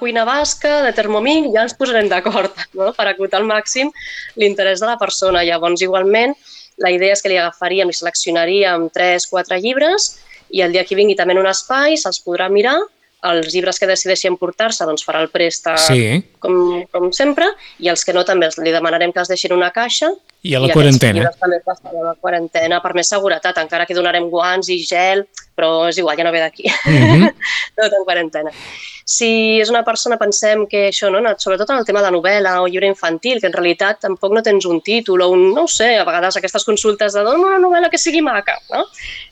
cuina 0.00 0.26
basca, 0.28 0.82
de 0.84 0.92
Thermomix, 0.92 1.48
ja 1.54 1.64
ens 1.64 1.76
posarem 1.78 2.10
d'acord 2.12 2.52
no? 2.76 2.92
per 2.92 3.08
acotar 3.08 3.40
al 3.40 3.48
màxim 3.48 3.90
l'interès 4.36 4.84
de 4.84 4.90
la 4.90 4.98
persona. 5.00 5.44
Llavors, 5.46 5.80
igualment, 5.82 6.36
la 6.84 6.92
idea 6.92 7.16
és 7.16 7.24
que 7.24 7.32
li 7.32 7.40
agafaríem 7.40 7.88
i 7.88 7.96
seleccionaríem 7.96 8.90
3-4 8.92 9.56
llibres 9.64 10.10
i 10.50 10.60
el 10.62 10.72
dia 10.72 10.84
que 10.84 10.94
vingui 10.94 11.16
també 11.16 11.32
en 11.34 11.38
un 11.42 11.46
espai 11.50 11.96
se'ls 11.96 12.22
podrà 12.24 12.48
mirar, 12.50 12.76
els 13.26 13.48
llibres 13.54 13.78
que 13.80 13.86
decideixi 13.88 14.28
emportar-se 14.28 14.84
doncs 14.86 15.02
farà 15.04 15.20
el 15.24 15.30
préstec 15.32 15.78
Sí, 15.82 16.22
com, 16.38 16.84
com 16.92 17.08
sempre. 17.12 17.46
I 17.82 17.88
els 17.88 18.04
que 18.04 18.12
no 18.12 18.22
també 18.24 18.46
els- 18.46 18.58
li 18.58 18.70
demanarem 18.70 19.10
que 19.12 19.18
els 19.18 19.28
deixin 19.28 19.52
una 19.56 19.70
caixa. 19.72 20.12
I 20.42 20.54
a 20.54 20.60
la 20.60 20.68
i 20.68 20.70
quarantena. 20.70 21.30
també 21.40 21.56
a 21.66 22.04
la 22.04 22.14
quarantena 22.20 22.80
per 22.82 22.94
més 22.94 23.08
seguretat, 23.08 23.56
encara 23.58 23.86
que 23.86 23.94
donarem 23.94 24.28
guants 24.30 24.68
i 24.68 24.78
gel, 24.84 25.26
però 25.56 25.88
és 25.88 25.96
igual, 25.98 26.18
ja 26.18 26.26
no 26.26 26.34
ve 26.34 26.42
d'aquí. 26.44 26.68
Mhm. 26.84 27.30
Tot 27.80 27.96
en 27.96 28.04
quarantena. 28.04 28.52
Si 29.06 29.60
és 29.60 29.70
una 29.70 29.84
persona, 29.86 30.18
pensem 30.18 30.64
que 30.66 30.88
això, 30.88 31.08
no? 31.14 31.20
sobretot 31.38 31.70
en 31.70 31.78
el 31.78 31.86
tema 31.86 32.02
de 32.02 32.10
novel·la 32.10 32.56
o 32.60 32.66
llibre 32.66 32.88
infantil, 32.90 33.40
que 33.40 33.46
en 33.46 33.54
realitat 33.54 34.00
tampoc 34.02 34.34
no 34.34 34.42
tens 34.42 34.66
un 34.66 34.80
títol 34.82 35.22
o 35.22 35.28
un, 35.30 35.44
no 35.54 35.64
ho 35.64 35.70
sé, 35.70 35.92
a 35.96 36.04
vegades 36.04 36.36
aquestes 36.36 36.66
consultes 36.66 37.14
de 37.14 37.22
dona 37.22 37.52
una 37.54 37.60
novel·la 37.62 37.90
que 37.90 38.02
sigui 38.02 38.20
maca, 38.20 38.58
no? 38.72 38.84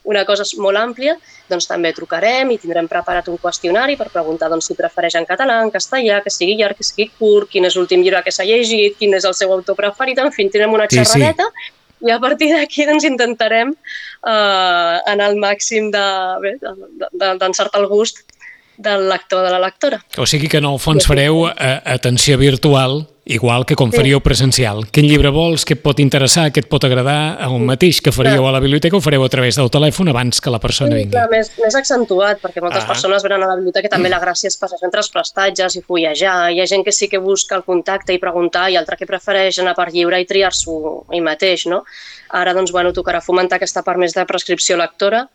una 0.07 0.23
cosa 0.25 0.47
molt 0.63 0.79
àmplia, 0.79 1.17
doncs 1.51 1.67
també 1.67 1.91
trucarem 1.93 2.53
i 2.55 2.57
tindrem 2.61 2.87
preparat 2.89 3.27
un 3.29 3.37
qüestionari 3.41 3.97
per 3.99 4.09
preguntar 4.13 4.49
doncs, 4.49 4.71
si 4.71 4.79
prefereix 4.79 5.19
en 5.19 5.27
català, 5.29 5.59
en 5.61 5.73
castellà, 5.73 6.21
que 6.23 6.33
sigui 6.33 6.55
llarg, 6.57 6.79
que 6.79 6.87
sigui 6.87 7.11
curt, 7.19 7.51
quin 7.51 7.67
és 7.67 7.75
l'últim 7.75 8.01
llibre 8.01 8.23
que 8.23 8.33
s'ha 8.33 8.47
llegit, 8.47 8.95
quin 8.97 9.13
és 9.13 9.27
el 9.27 9.35
seu 9.37 9.51
autor 9.53 9.77
preferit, 9.77 10.23
en 10.23 10.31
fi, 10.31 10.47
tindrem 10.47 10.73
una 10.73 10.87
Sí, 10.89 11.03
sí. 11.03 11.74
I 12.01 12.11
a 12.11 12.19
partir 12.19 12.51
d'aquí 12.53 12.85
doncs, 12.85 13.05
intentarem 13.07 13.71
eh, 13.71 14.95
anar 15.13 15.29
al 15.31 15.37
màxim 15.37 15.91
de- 15.91 16.39
bé, 16.43 16.55
de- 16.61 17.09
de- 17.13 17.35
d'encertar 17.39 17.81
el 17.81 17.87
gust 17.87 18.23
del 18.77 19.07
lector 19.09 19.43
de 19.45 19.51
la 19.51 19.59
lectora. 19.59 19.99
O 20.17 20.25
sigui 20.25 20.47
que 20.47 20.57
en 20.57 20.65
el 20.65 20.79
fons 20.79 21.05
fareu 21.07 21.47
eh, 21.49 21.81
atenció 21.85 22.37
virtual, 22.37 23.07
igual 23.25 23.65
que 23.65 23.73
com 23.73 23.89
faríeu 23.89 24.19
presencial. 24.21 24.83
Quin 24.93 25.07
llibre 25.09 25.31
vols, 25.33 25.63
què 25.65 25.73
et 25.73 25.81
pot 25.81 25.97
interessar, 25.99 26.51
què 26.53 26.61
et 26.61 26.67
pot 26.69 26.83
agradar, 26.85 27.39
el 27.41 27.55
mateix 27.65 27.97
que 28.05 28.11
faríeu 28.13 28.45
a 28.45 28.51
la 28.53 28.59
biblioteca 28.61 28.95
ho 28.97 29.01
fareu 29.01 29.23
a 29.25 29.29
través 29.33 29.57
del 29.57 29.71
telèfon 29.73 30.11
abans 30.11 30.37
que 30.39 30.51
la 30.53 30.59
persona 30.61 30.91
Sí, 30.93 30.99
vingui. 30.99 31.15
clar, 31.15 31.29
més, 31.31 31.49
més 31.57 31.73
accentuat, 31.79 32.37
perquè 32.43 32.61
moltes 32.61 32.83
Ah. 32.83 32.87
persones 32.87 33.23
venen 33.23 33.41
a 33.41 33.47
la 33.47 33.55
biblioteca 33.55 33.87
i 33.87 33.89
també 33.89 34.09
la 34.13 34.19
gràcia 34.21 34.45
és 34.51 34.57
passar 34.61 34.77
entre 34.83 34.99
els 35.01 35.09
prestatges 35.09 35.75
i 35.75 35.81
fullejar. 35.81 36.51
Hi 36.53 36.61
ha 36.61 36.67
gent 36.67 36.83
que 36.85 36.91
sí 36.91 37.07
que 37.09 37.17
busca 37.17 37.55
el 37.55 37.63
contacte 37.63 38.13
i 38.13 38.19
preguntar 38.19 38.69
i 38.69 38.75
altra 38.77 38.95
que 38.95 39.07
prefereix 39.07 39.57
anar 39.57 39.73
per 39.75 39.89
lliure 39.91 40.21
i 40.21 40.25
triar-s'ho 40.29 41.05
ell 41.11 41.23
mateix, 41.23 41.65
no? 41.65 41.83
Ara, 42.29 42.53
doncs, 42.53 42.71
bueno, 42.71 42.93
tocarà 42.93 43.21
fomentar 43.23 43.55
aquesta 43.57 43.81
part 43.81 43.97
més 43.97 44.13
de 44.13 44.23
prescripció 44.25 44.77
lectora 44.77 45.29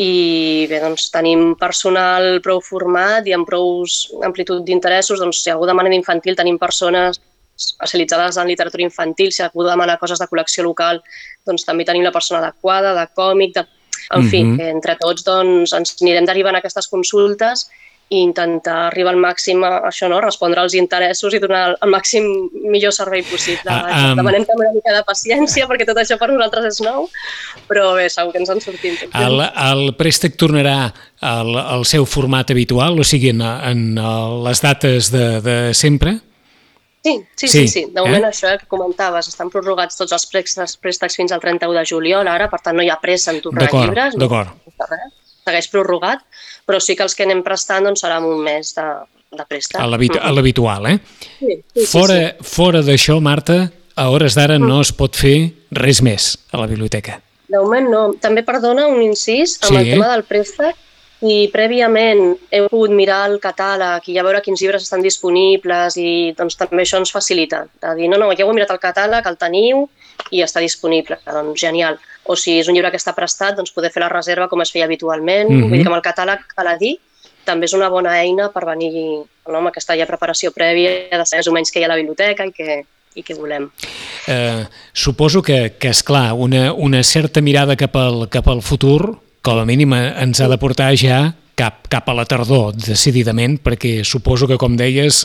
i 0.00 0.66
bé, 0.70 0.78
doncs 0.80 1.10
tenim 1.12 1.54
personal 1.60 2.38
prou 2.44 2.62
format 2.64 3.26
i 3.28 3.34
amb 3.36 3.48
prou 3.48 3.82
amplitud 4.24 4.62
d'interessos, 4.64 5.20
doncs 5.20 5.42
si 5.44 5.52
algú 5.52 5.66
demana 5.68 5.92
d'infantil 5.92 6.38
tenim 6.38 6.56
persones 6.58 7.20
especialitzades 7.60 8.38
en 8.40 8.48
literatura 8.48 8.86
infantil, 8.86 9.28
si 9.32 9.42
algú 9.44 9.66
demana 9.66 9.98
coses 10.00 10.22
de 10.22 10.28
col·lecció 10.30 10.64
local, 10.64 11.02
doncs 11.44 11.66
també 11.68 11.84
tenim 11.84 12.06
la 12.06 12.14
persona 12.14 12.40
adequada, 12.40 12.94
de 12.96 13.04
còmic, 13.14 13.52
de... 13.58 13.66
en 14.16 14.24
fi, 14.30 14.40
Mhm. 14.42 14.60
entre 14.76 14.96
tots 14.96 15.22
doncs, 15.24 15.74
ens 15.76 15.96
anirem 16.00 16.24
derivant 16.24 16.56
aquestes 16.56 16.88
consultes 16.88 17.68
i 18.10 18.18
intentar 18.24 18.88
arribar 18.88 19.12
al 19.14 19.20
màxim 19.22 19.62
a 19.62 19.68
això, 19.86 20.08
no? 20.10 20.18
respondre 20.22 20.58
als 20.58 20.74
interessos 20.74 21.34
i 21.34 21.38
donar 21.42 21.76
el, 21.76 21.90
màxim 21.92 22.24
millor 22.72 22.90
servei 22.92 23.22
possible. 23.22 23.70
Ah, 23.70 24.10
um, 24.10 24.18
Demanem 24.18 24.46
també 24.48 24.66
una 24.66 24.74
mica 24.74 24.94
de 24.96 25.02
paciència 25.06 25.68
perquè 25.70 25.86
tot 25.86 26.00
això 26.02 26.18
per 26.18 26.26
nosaltres 26.32 26.66
és 26.72 26.80
nou, 26.82 27.06
però 27.68 27.92
bé, 27.94 28.08
segur 28.10 28.34
que 28.34 28.42
ens 28.42 28.50
en 28.50 28.62
sortim. 28.64 28.96
El, 29.14 29.38
el 29.46 29.92
préstec 29.98 30.34
tornarà 30.40 30.90
al, 31.20 31.54
al 31.60 31.86
seu 31.86 32.08
format 32.08 32.50
habitual, 32.50 32.98
o 32.98 33.06
sigui, 33.06 33.30
en, 33.30 33.44
en 33.46 33.86
eh, 33.94 34.10
les 34.48 34.64
dates 34.66 35.12
de, 35.14 35.28
de 35.46 35.56
sempre? 35.78 36.16
Sí, 37.06 37.14
sí, 37.36 37.48
Sí, 37.48 37.48
sí, 37.48 37.68
sí. 37.68 37.84
De 37.94 38.02
moment 38.02 38.26
eh? 38.26 38.28
això 38.28 38.50
que 38.58 38.66
comentaves, 38.68 39.30
estan 39.30 39.48
prorrogats 39.54 39.96
tots 39.96 40.12
els 40.12 40.26
préstecs, 40.28 40.74
préstecs 40.82 41.16
fins 41.16 41.32
al 41.32 41.40
31 41.40 41.78
de 41.78 41.86
juliol 41.88 42.28
ara, 42.28 42.50
per 42.52 42.58
tant 42.60 42.76
no 42.76 42.84
hi 42.84 42.90
ha 42.92 42.98
pressa 43.00 43.30
en 43.32 43.40
tornar 43.40 43.64
D'acord, 43.68 43.86
llibres. 43.86 44.18
no 44.18 44.26
d'acord. 44.26 44.58
passa 44.76 44.98
res, 44.98 45.16
Segueix 45.40 45.70
prorrogat, 45.72 46.20
però 46.70 46.78
sí 46.80 46.94
que 46.94 47.02
els 47.02 47.16
que 47.18 47.26
anem 47.26 47.42
prestant 47.42 47.88
doncs, 47.90 48.04
serà 48.06 48.20
un 48.22 48.38
mes 48.46 48.70
de, 48.78 48.86
de 49.34 49.46
préstec. 49.50 49.80
A 49.82 49.88
l'habitu- 49.90 50.22
a 50.22 50.30
l'habitual, 50.32 50.86
eh? 50.94 50.98
Sí, 51.40 51.56
sí, 51.74 51.86
Fora, 51.90 52.20
sí. 52.30 52.46
fora 52.54 52.82
d'això, 52.86 53.18
Marta, 53.20 53.64
a 53.98 54.06
hores 54.14 54.38
d'ara 54.38 54.56
no 54.62 54.78
es 54.84 54.92
pot 54.96 55.18
fer 55.18 55.50
res 55.74 56.00
més 56.06 56.36
a 56.54 56.62
la 56.62 56.68
biblioteca. 56.70 57.18
De 57.50 57.58
moment 57.58 57.88
no. 57.90 58.04
També 58.22 58.44
perdona 58.46 58.86
un 58.86 59.02
incís 59.02 59.56
amb 59.64 59.72
Sí, 59.72 59.76
el 59.80 59.88
eh? 59.88 59.90
tema 59.96 60.12
del 60.14 60.22
préstec. 60.24 60.76
I 61.20 61.50
prèviament 61.52 62.20
heu 62.56 62.68
pogut 62.72 62.94
mirar 62.96 63.26
el 63.28 63.34
catàleg 63.42 64.06
i 64.08 64.14
ja 64.16 64.22
veure 64.24 64.40
quins 64.40 64.62
llibres 64.62 64.86
estan 64.86 65.02
disponibles 65.04 65.98
i 66.00 66.30
doncs 66.38 66.56
també 66.56 66.86
això 66.86 66.96
ens 67.02 67.10
facilita. 67.12 67.66
De 67.82 67.90
dir, 67.98 68.08
no, 68.08 68.16
no, 68.22 68.30
ja 68.32 68.46
heu 68.46 68.54
mirat 68.56 68.70
el 68.72 68.80
catàleg, 68.80 69.26
el 69.28 69.36
teniu 69.36 69.82
i 70.32 70.40
està 70.46 70.62
disponible. 70.64 71.18
Doncs 71.26 71.60
genial. 71.60 71.98
O 72.24 72.36
si 72.36 72.58
és 72.60 72.68
un 72.68 72.76
llibre 72.76 72.90
que 72.92 73.00
està 73.00 73.14
prestat, 73.16 73.56
doncs 73.56 73.72
poder 73.72 73.90
fer 73.94 74.02
la 74.02 74.10
reserva 74.12 74.48
com 74.48 74.60
es 74.60 74.72
feia 74.72 74.84
habitualment. 74.84 75.48
Mhm. 75.50 75.62
Vull 75.62 75.78
dir 75.78 75.84
que 75.84 75.92
amb 75.92 75.96
el 75.96 76.04
catàleg 76.04 76.44
a 76.56 76.64
la 76.64 76.76
dir 76.76 76.96
també 77.44 77.66
és 77.66 77.74
una 77.74 77.88
bona 77.88 78.18
eina 78.20 78.50
per 78.52 78.66
venir 78.68 78.92
no, 79.48 79.58
amb 79.58 79.70
aquesta 79.70 79.96
ja 79.96 80.06
preparació 80.06 80.52
prèvia 80.52 81.08
de 81.10 81.24
saber 81.24 81.40
més 81.40 81.48
o 81.48 81.54
menys 81.56 81.72
què 81.72 81.80
hi 81.80 81.86
ha 81.86 81.88
a 81.90 81.94
la 81.94 81.98
biblioteca 81.98 82.46
i 82.46 82.52
què, 82.54 82.82
i 83.16 83.24
què 83.26 83.36
volem. 83.38 83.70
Eh, 84.28 84.64
suposo 84.92 85.42
que, 85.42 85.74
que 85.80 85.90
és 85.90 86.02
clar, 86.06 86.32
una, 86.34 86.70
una 86.72 87.02
certa 87.02 87.40
mirada 87.40 87.78
cap 87.80 87.96
al, 87.96 88.28
cap 88.30 88.48
al 88.48 88.62
futur, 88.62 89.16
com 89.42 89.58
a 89.58 89.66
mínim 89.66 89.94
eh, 89.96 90.04
ens 90.22 90.40
ha 90.40 90.50
de 90.52 90.60
portar 90.60 90.92
ja 91.00 91.22
cap, 91.58 91.88
cap 91.92 92.08
a 92.08 92.16
la 92.16 92.26
tardor, 92.28 92.74
decididament, 92.76 93.58
perquè 93.64 94.00
suposo 94.06 94.48
que, 94.48 94.60
com 94.60 94.76
deies, 94.78 95.24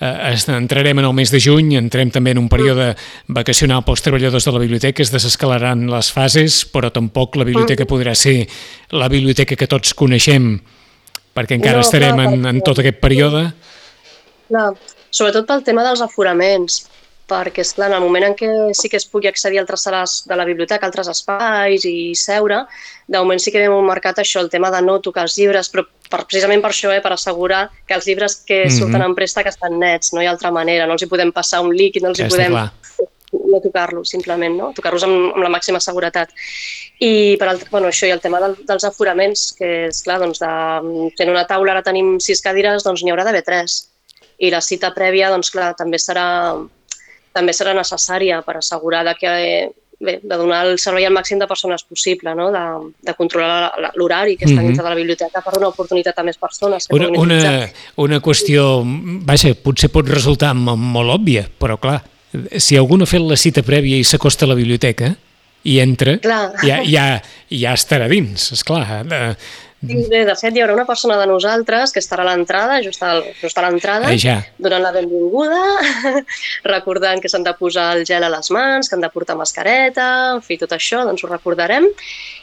eh, 0.00 0.36
entrarem 0.54 0.98
en 0.98 1.04
el 1.04 1.14
mes 1.14 1.30
de 1.30 1.40
juny, 1.42 1.74
entrem 1.78 2.10
també 2.14 2.32
en 2.34 2.42
un 2.42 2.48
període 2.48 2.92
vacacional 3.28 3.84
pels 3.86 4.02
treballadors 4.04 4.46
de 4.46 4.54
la 4.54 4.62
biblioteca, 4.62 5.02
es 5.02 5.12
desescalaran 5.14 5.86
les 5.90 6.12
fases, 6.14 6.64
però 6.72 6.92
tampoc 6.94 7.36
la 7.36 7.46
biblioteca 7.48 7.88
podrà 7.88 8.14
ser 8.14 8.46
la 8.90 9.08
biblioteca 9.08 9.56
que 9.56 9.70
tots 9.70 9.94
coneixem, 9.98 10.54
perquè 11.34 11.58
encara 11.58 11.82
No, 11.82 11.86
estarem 11.86 12.16
clar, 12.16 12.30
en, 12.32 12.46
en 12.52 12.62
tot 12.66 12.82
aquest 12.82 13.00
període. 13.02 13.48
Clar, 14.48 14.70
sobretot 15.10 15.48
pel 15.48 15.66
tema 15.66 15.84
dels 15.86 16.02
aforaments, 16.04 16.86
perquè, 17.28 17.60
esclar, 17.60 17.90
en 17.90 17.98
el 17.98 18.04
moment 18.04 18.24
en 18.30 18.34
què 18.38 18.48
sí 18.76 18.88
que 18.88 18.96
es 18.96 19.04
pugui 19.06 19.28
accedir 19.28 19.58
a 19.58 19.62
altres 19.62 19.82
sales 19.84 20.22
de 20.28 20.36
la 20.36 20.46
biblioteca, 20.48 20.86
a 20.86 20.88
altres 20.88 21.10
espais 21.12 21.84
i 21.84 22.14
seure, 22.16 22.62
de 23.06 23.18
moment 23.20 23.40
sí 23.40 23.52
que 23.52 23.62
hem 23.64 23.74
marcat 23.84 24.18
això, 24.22 24.40
el 24.40 24.48
tema 24.50 24.70
de 24.72 24.80
no 24.82 24.98
tocar 25.04 25.26
els 25.28 25.36
llibres, 25.38 25.68
però 25.72 25.84
per, 26.08 26.24
precisament 26.24 26.62
per 26.64 26.70
això, 26.72 26.90
eh, 26.94 27.02
per 27.04 27.12
assegurar 27.12 27.66
que 27.86 27.94
els 27.94 28.06
llibres 28.08 28.36
que 28.48 28.64
Mhm. 28.64 28.78
surten 28.78 29.02
en 29.02 29.14
préstec 29.14 29.46
estan 29.46 29.78
nets, 29.78 30.12
no 30.14 30.22
hi 30.22 30.26
ha 30.26 30.30
altra 30.30 30.50
manera, 30.50 30.86
no 30.86 30.94
els 30.94 31.02
hi 31.02 31.06
podem 31.12 31.32
passar 31.32 31.60
un 31.60 31.74
líquid, 31.76 32.02
no 32.02 32.08
els 32.08 32.18
hi 32.18 32.24
Està 32.24 32.36
podem 32.36 32.52
clar. 32.52 32.72
no 33.30 33.60
tocar-los, 33.60 34.08
simplement, 34.08 34.56
no? 34.56 34.72
tocar-los 34.72 35.02
amb, 35.04 35.34
amb 35.34 35.42
la 35.44 35.50
màxima 35.50 35.78
seguretat. 35.80 36.30
I 37.00 37.36
per 37.38 37.48
altre, 37.48 37.68
bueno, 37.70 37.88
això 37.88 38.06
i 38.08 38.10
el 38.10 38.20
tema 38.20 38.40
del, 38.40 38.56
dels 38.64 38.84
aforaments, 38.84 39.52
que 39.52 39.88
és 39.88 40.00
clar, 40.02 40.18
doncs 40.18 40.38
de, 40.40 40.48
en 41.20 41.28
una 41.30 41.46
taula 41.46 41.72
ara 41.72 41.82
tenim 41.82 42.18
sis 42.20 42.40
cadires, 42.40 42.82
doncs 42.84 43.02
n'hi 43.04 43.10
haurà 43.12 43.24
d'haver 43.24 43.44
tres. 43.44 43.90
I 44.38 44.50
la 44.50 44.60
cita 44.62 44.94
prèvia, 44.94 45.28
doncs 45.28 45.50
clar, 45.50 45.74
també 45.76 45.98
serà, 45.98 46.56
també 47.38 47.54
serà 47.56 47.74
necessària 47.76 48.42
per 48.46 48.58
assegurar 48.58 49.04
de 49.06 49.14
que 49.18 49.34
bé, 50.00 50.18
de 50.22 50.36
donar 50.36 50.64
el 50.66 50.78
servei 50.78 51.06
al 51.06 51.14
màxim 51.14 51.38
de 51.38 51.46
persones 51.50 51.84
possible, 51.84 52.34
no? 52.34 52.50
de, 52.54 52.64
de 53.02 53.14
controlar 53.18 53.72
l'horari 53.96 54.36
que 54.36 54.46
està 54.46 54.54
mm 54.54 54.58
-hmm. 54.58 54.66
dintre 54.68 54.84
de 54.84 54.90
la 54.90 54.94
biblioteca 54.94 55.42
per 55.42 55.52
donar 55.52 55.68
oportunitat 55.68 56.18
a 56.18 56.22
més 56.22 56.38
persones. 56.38 56.86
Que 56.86 56.94
una, 56.94 57.08
una, 57.08 57.70
una 57.96 58.20
qüestió, 58.20 58.82
vaja, 59.24 59.54
potser 59.54 59.90
pot 59.90 60.08
resultar 60.08 60.54
molt 60.54 61.10
òbvia, 61.10 61.48
però 61.60 61.78
clar, 61.78 62.02
si 62.56 62.76
algú 62.76 62.96
no 62.96 63.04
ha 63.04 63.06
fet 63.06 63.20
la 63.20 63.36
cita 63.36 63.62
prèvia 63.62 63.96
i 63.96 64.04
s'acosta 64.04 64.44
a 64.44 64.48
la 64.48 64.54
biblioteca 64.54 65.16
i 65.64 65.80
entra, 65.80 66.18
clar. 66.18 66.52
ja, 66.62 66.82
ja, 66.84 67.22
ja 67.50 67.72
estarà 67.72 68.08
dins, 68.08 68.52
esclar. 68.52 69.04
Eh, 69.10 69.34
Sí, 69.34 69.67
bé, 69.80 70.24
de 70.26 70.34
fet, 70.38 70.56
hi 70.56 70.62
haurà 70.62 70.74
una 70.74 70.86
persona 70.88 71.18
de 71.20 71.26
nosaltres 71.30 71.92
que 71.94 72.02
estarà 72.02 72.24
a 72.24 72.28
l'entrada, 72.28 72.80
just, 72.82 73.02
al, 73.06 73.22
just 73.40 73.58
a 73.58 73.64
l'entrada, 73.66 74.10
ja. 74.18 74.40
donant 74.58 74.82
la 74.82 74.94
benvinguda, 74.94 75.60
recordant 76.74 77.22
que 77.22 77.30
s'han 77.30 77.46
de 77.46 77.54
posar 77.58 77.92
el 77.96 78.06
gel 78.08 78.26
a 78.26 78.32
les 78.32 78.50
mans, 78.54 78.88
que 78.88 78.98
han 78.98 79.06
de 79.06 79.12
portar 79.14 79.38
mascareta, 79.38 80.08
en 80.34 80.42
fi, 80.42 80.58
tot 80.58 80.74
això, 80.74 81.04
doncs 81.06 81.22
ho 81.22 81.30
recordarem. 81.30 81.86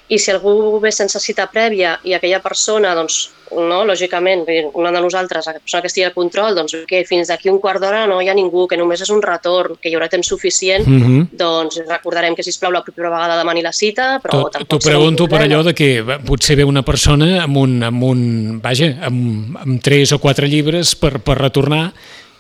I 0.08 0.20
si 0.20 0.30
algú 0.32 0.80
ve 0.80 0.92
sense 0.94 1.20
cita 1.20 1.48
prèvia 1.50 1.96
i 2.06 2.14
aquella 2.14 2.38
persona, 2.44 2.94
doncs, 2.94 3.32
no, 3.56 3.80
lògicament, 3.86 4.44
una 4.78 4.92
de 4.94 5.02
nosaltres, 5.02 5.48
la 5.48 5.58
persona 5.58 5.82
que 5.82 5.90
estigui 5.90 6.06
al 6.06 6.14
control, 6.14 6.56
doncs 6.58 6.76
que 6.90 7.04
fins 7.10 7.30
d'aquí 7.30 7.50
un 7.50 7.58
quart 7.62 7.82
d'hora 7.82 8.04
no 8.10 8.20
hi 8.22 8.30
ha 8.30 8.36
ningú, 8.38 8.68
que 8.70 8.78
només 8.78 9.02
és 9.02 9.10
un 9.14 9.24
retorn, 9.26 9.80
que 9.82 9.90
hi 9.90 9.96
haurà 9.98 10.10
temps 10.10 10.28
suficient, 10.28 10.86
mm 10.86 11.02
-hmm. 11.02 11.28
doncs 11.32 11.82
recordarem 11.88 12.36
que, 12.36 12.44
si 12.44 12.54
plau 12.60 12.72
la 12.72 12.84
propera 12.84 13.10
vegada 13.10 13.38
demani 13.38 13.62
la 13.62 13.74
cita, 13.74 14.20
però 14.22 14.50
tampoc 14.50 14.68
T'ho 14.68 14.80
pregunto 14.80 15.28
per 15.28 15.42
allò 15.42 15.64
de 15.64 15.74
que 15.74 16.04
potser 16.26 16.56
ve 16.56 16.64
una 16.64 16.84
persona 16.84 17.44
amb 17.44 17.58
un, 17.58 17.84
amb 17.84 18.04
un 18.04 18.60
vaja, 18.62 18.98
amb, 19.02 19.58
amb 19.58 19.82
tres 19.82 20.12
o 20.12 20.20
quatre 20.20 20.48
llibres 20.48 20.96
per, 20.96 21.20
per 21.20 21.38
retornar 21.38 21.94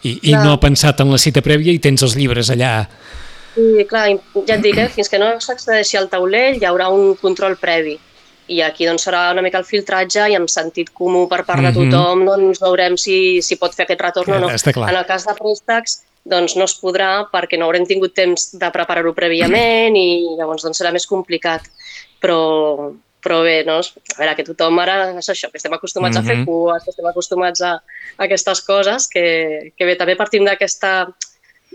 i, 0.04 0.20
i 0.30 0.32
no 0.32 0.54
ha 0.54 0.60
pensat 0.60 1.02
en 1.02 1.12
la 1.12 1.18
cita 1.18 1.42
prèvia 1.42 1.74
i 1.74 1.80
tens 1.80 2.04
els 2.04 2.16
llibres 2.16 2.50
allà 2.54 2.88
i 3.56 3.86
clar, 3.88 4.10
ja 4.48 4.58
et 4.58 4.64
dic, 4.64 4.78
eh, 4.78 4.90
fins 4.92 5.10
que 5.12 5.20
no 5.22 5.32
s'accedeixi 5.40 6.00
al 6.00 6.10
taulell 6.12 6.60
hi 6.60 6.68
haurà 6.68 6.90
un 6.92 7.16
control 7.22 7.56
previ. 7.62 7.96
I 8.52 8.60
aquí 8.62 8.86
doncs, 8.86 9.08
serà 9.08 9.32
una 9.34 9.42
mica 9.42 9.58
el 9.58 9.66
filtratge 9.66 10.28
i 10.30 10.36
amb 10.38 10.52
sentit 10.52 10.92
comú 10.94 11.24
per 11.32 11.42
part 11.48 11.64
de 11.64 11.72
mhm. 11.72 11.78
tothom 11.78 12.26
doncs, 12.28 12.62
veurem 12.62 12.98
si, 12.98 13.42
si 13.42 13.58
pot 13.62 13.74
fer 13.74 13.88
aquest 13.88 14.04
retorn 14.06 14.36
o 14.36 14.42
no. 14.44 14.52
En 14.52 15.00
el 15.00 15.08
cas 15.08 15.26
de 15.26 15.34
préstecs 15.40 16.04
doncs 16.26 16.56
no 16.58 16.66
es 16.66 16.76
podrà 16.82 17.26
perquè 17.32 17.58
no 17.58 17.68
haurem 17.68 17.86
tingut 17.86 18.14
temps 18.18 18.52
de 18.58 18.70
preparar-ho 18.74 19.14
prèviament 19.18 19.98
i 19.98 20.36
llavors 20.38 20.66
doncs 20.66 20.82
serà 20.82 20.94
més 20.94 21.08
complicat. 21.10 21.66
Però, 22.22 22.92
però 23.22 23.42
bé, 23.46 23.60
no? 23.66 23.80
a 23.82 24.18
veure, 24.20 24.36
que 24.38 24.46
tothom 24.46 24.78
ara 24.82 24.98
és 25.18 25.30
això, 25.30 25.50
que 25.50 25.62
estem 25.62 25.74
acostumats 25.74 26.18
mm 26.18 26.22
-hmm. 26.22 26.26
a 26.26 26.30
fer 26.30 26.38
mhm. 26.38 26.46
cues, 26.46 26.84
que 26.84 26.90
estem 26.94 27.08
acostumats 27.10 27.62
a, 27.62 27.74
a 28.18 28.24
aquestes 28.26 28.62
coses, 28.62 29.08
que, 29.08 29.74
que 29.78 29.86
bé, 29.86 29.96
també 29.96 30.16
partim 30.16 30.46
d'aquesta 30.46 31.08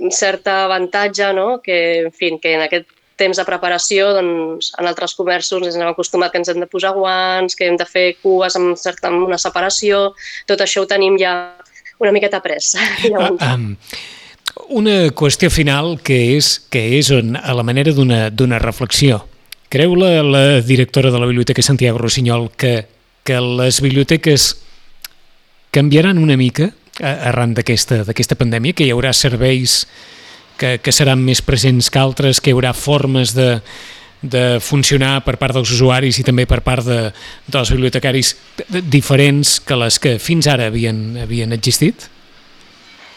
cert 0.08 0.48
avantatge, 0.48 1.32
no? 1.36 1.60
que, 1.60 1.76
en 2.06 2.12
fi, 2.12 2.32
que 2.40 2.54
en 2.56 2.64
aquest 2.64 2.88
temps 3.20 3.36
de 3.36 3.44
preparació, 3.44 4.14
doncs, 4.16 4.70
en 4.80 4.88
altres 4.88 5.12
comerços 5.18 5.66
ens 5.66 5.76
hem 5.76 5.90
acostumat 5.90 6.32
que 6.32 6.40
ens 6.40 6.48
hem 6.48 6.62
de 6.62 6.68
posar 6.70 6.94
guants, 6.96 7.56
que 7.56 7.68
hem 7.68 7.76
de 7.76 7.86
fer 7.88 8.06
cues 8.22 8.56
amb, 8.56 8.78
certa, 8.80 9.10
amb 9.10 9.26
una 9.26 9.38
separació, 9.40 10.14
tot 10.48 10.64
això 10.64 10.84
ho 10.84 10.88
tenim 10.88 11.18
ja 11.20 11.34
una 12.00 12.14
miqueta 12.16 12.40
pres. 12.40 12.72
Uh, 13.10 13.34
um, 13.36 13.66
una 14.80 14.96
qüestió 15.16 15.50
final 15.52 15.98
que 16.06 16.16
és, 16.38 16.54
que 16.72 16.80
és 16.98 17.12
a 17.12 17.54
la 17.56 17.66
manera 17.66 17.92
d'una 17.92 18.62
reflexió. 18.62 19.20
Creu 19.70 19.94
la, 19.94 20.24
la 20.26 20.44
directora 20.66 21.12
de 21.12 21.20
la 21.20 21.28
Biblioteca 21.28 21.62
Santiago 21.62 22.00
Rossinyol 22.00 22.48
que, 22.58 22.88
que 23.22 23.38
les 23.38 23.78
biblioteques 23.84 24.50
canviaran 25.70 26.18
una 26.18 26.36
mica 26.36 26.72
arran 27.00 27.54
d'aquesta 27.54 28.36
pandèmia, 28.38 28.76
que 28.76 28.84
hi 28.84 28.92
haurà 28.94 29.12
serveis 29.16 29.86
que, 30.60 30.78
que 30.84 30.92
seran 30.92 31.22
més 31.24 31.40
presents 31.42 31.88
que 31.90 31.98
altres, 31.98 32.40
que 32.40 32.52
hi 32.52 32.56
haurà 32.56 32.74
formes 32.76 33.32
de, 33.36 33.60
de 34.22 34.60
funcionar 34.60 35.20
per 35.24 35.38
part 35.40 35.56
dels 35.56 35.72
usuaris 35.72 36.20
i 36.20 36.26
també 36.26 36.46
per 36.46 36.60
part 36.66 36.84
de, 36.84 37.00
dels 37.48 37.72
bibliotecaris 37.72 38.34
diferents 38.68 39.58
que 39.64 39.78
les 39.80 39.98
que 39.98 40.18
fins 40.20 40.50
ara 40.50 40.68
havien, 40.68 41.04
havien 41.24 41.56
existit? 41.56 42.10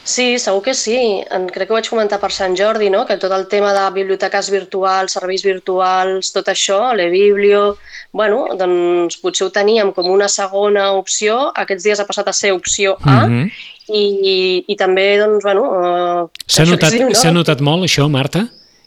Sí, 0.03 0.37
segur 0.37 0.61
que 0.65 0.73
sí. 0.75 0.97
En, 1.31 1.45
crec 1.47 1.69
que 1.69 1.73
ho 1.73 1.77
vaig 1.77 1.87
comentar 1.87 2.19
per 2.19 2.29
Sant 2.35 2.57
Jordi, 2.59 2.89
no? 2.91 3.05
que 3.07 3.15
tot 3.19 3.31
el 3.31 3.45
tema 3.47 3.71
de 3.75 3.83
biblioteques 3.95 4.49
virtuals, 4.51 5.15
serveis 5.15 5.45
virtuals, 5.47 6.33
tot 6.35 6.51
això, 6.51 6.79
l'e-biblio, 6.95 7.77
bueno, 8.11 8.43
doncs 8.59 9.17
potser 9.23 9.47
ho 9.47 9.53
teníem 9.55 9.93
com 9.95 10.09
una 10.11 10.27
segona 10.27 10.89
opció, 10.99 11.53
aquests 11.55 11.87
dies 11.87 12.03
ha 12.03 12.07
passat 12.09 12.27
a 12.27 12.35
ser 12.35 12.51
opció 12.51 12.97
A, 12.99 13.27
mm 13.27 13.31
-hmm. 13.31 13.51
I, 13.89 14.63
i, 14.67 14.75
també, 14.79 15.17
doncs, 15.19 15.43
bueno... 15.43 15.63
Uh, 15.75 16.43
S'ha 16.47 16.65
notat, 16.67 16.95
no? 17.01 17.31
notat 17.39 17.63
molt 17.65 17.87
això, 17.87 18.07
Marta? 18.11 18.45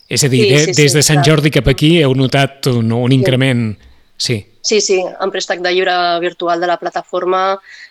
És 0.08 0.22
a 0.22 0.30
dir, 0.30 0.44
sí, 0.44 0.50
de, 0.52 0.58
sí, 0.60 0.74
des 0.78 0.92
sí, 0.92 0.96
de 0.96 1.02
Sant 1.04 1.24
Jordi 1.26 1.50
cap 1.50 1.66
aquí 1.68 1.96
heu 2.02 2.14
notat 2.16 2.70
un, 2.72 2.92
un 2.94 3.14
increment... 3.14 3.68
Sí. 4.16 4.38
Sí, 4.66 4.80
sí, 4.80 4.96
en 4.98 5.30
préstec 5.30 5.60
de 5.62 5.70
llibre 5.70 5.92
virtual 6.18 6.58
de 6.62 6.66
la 6.66 6.78
plataforma, 6.80 7.42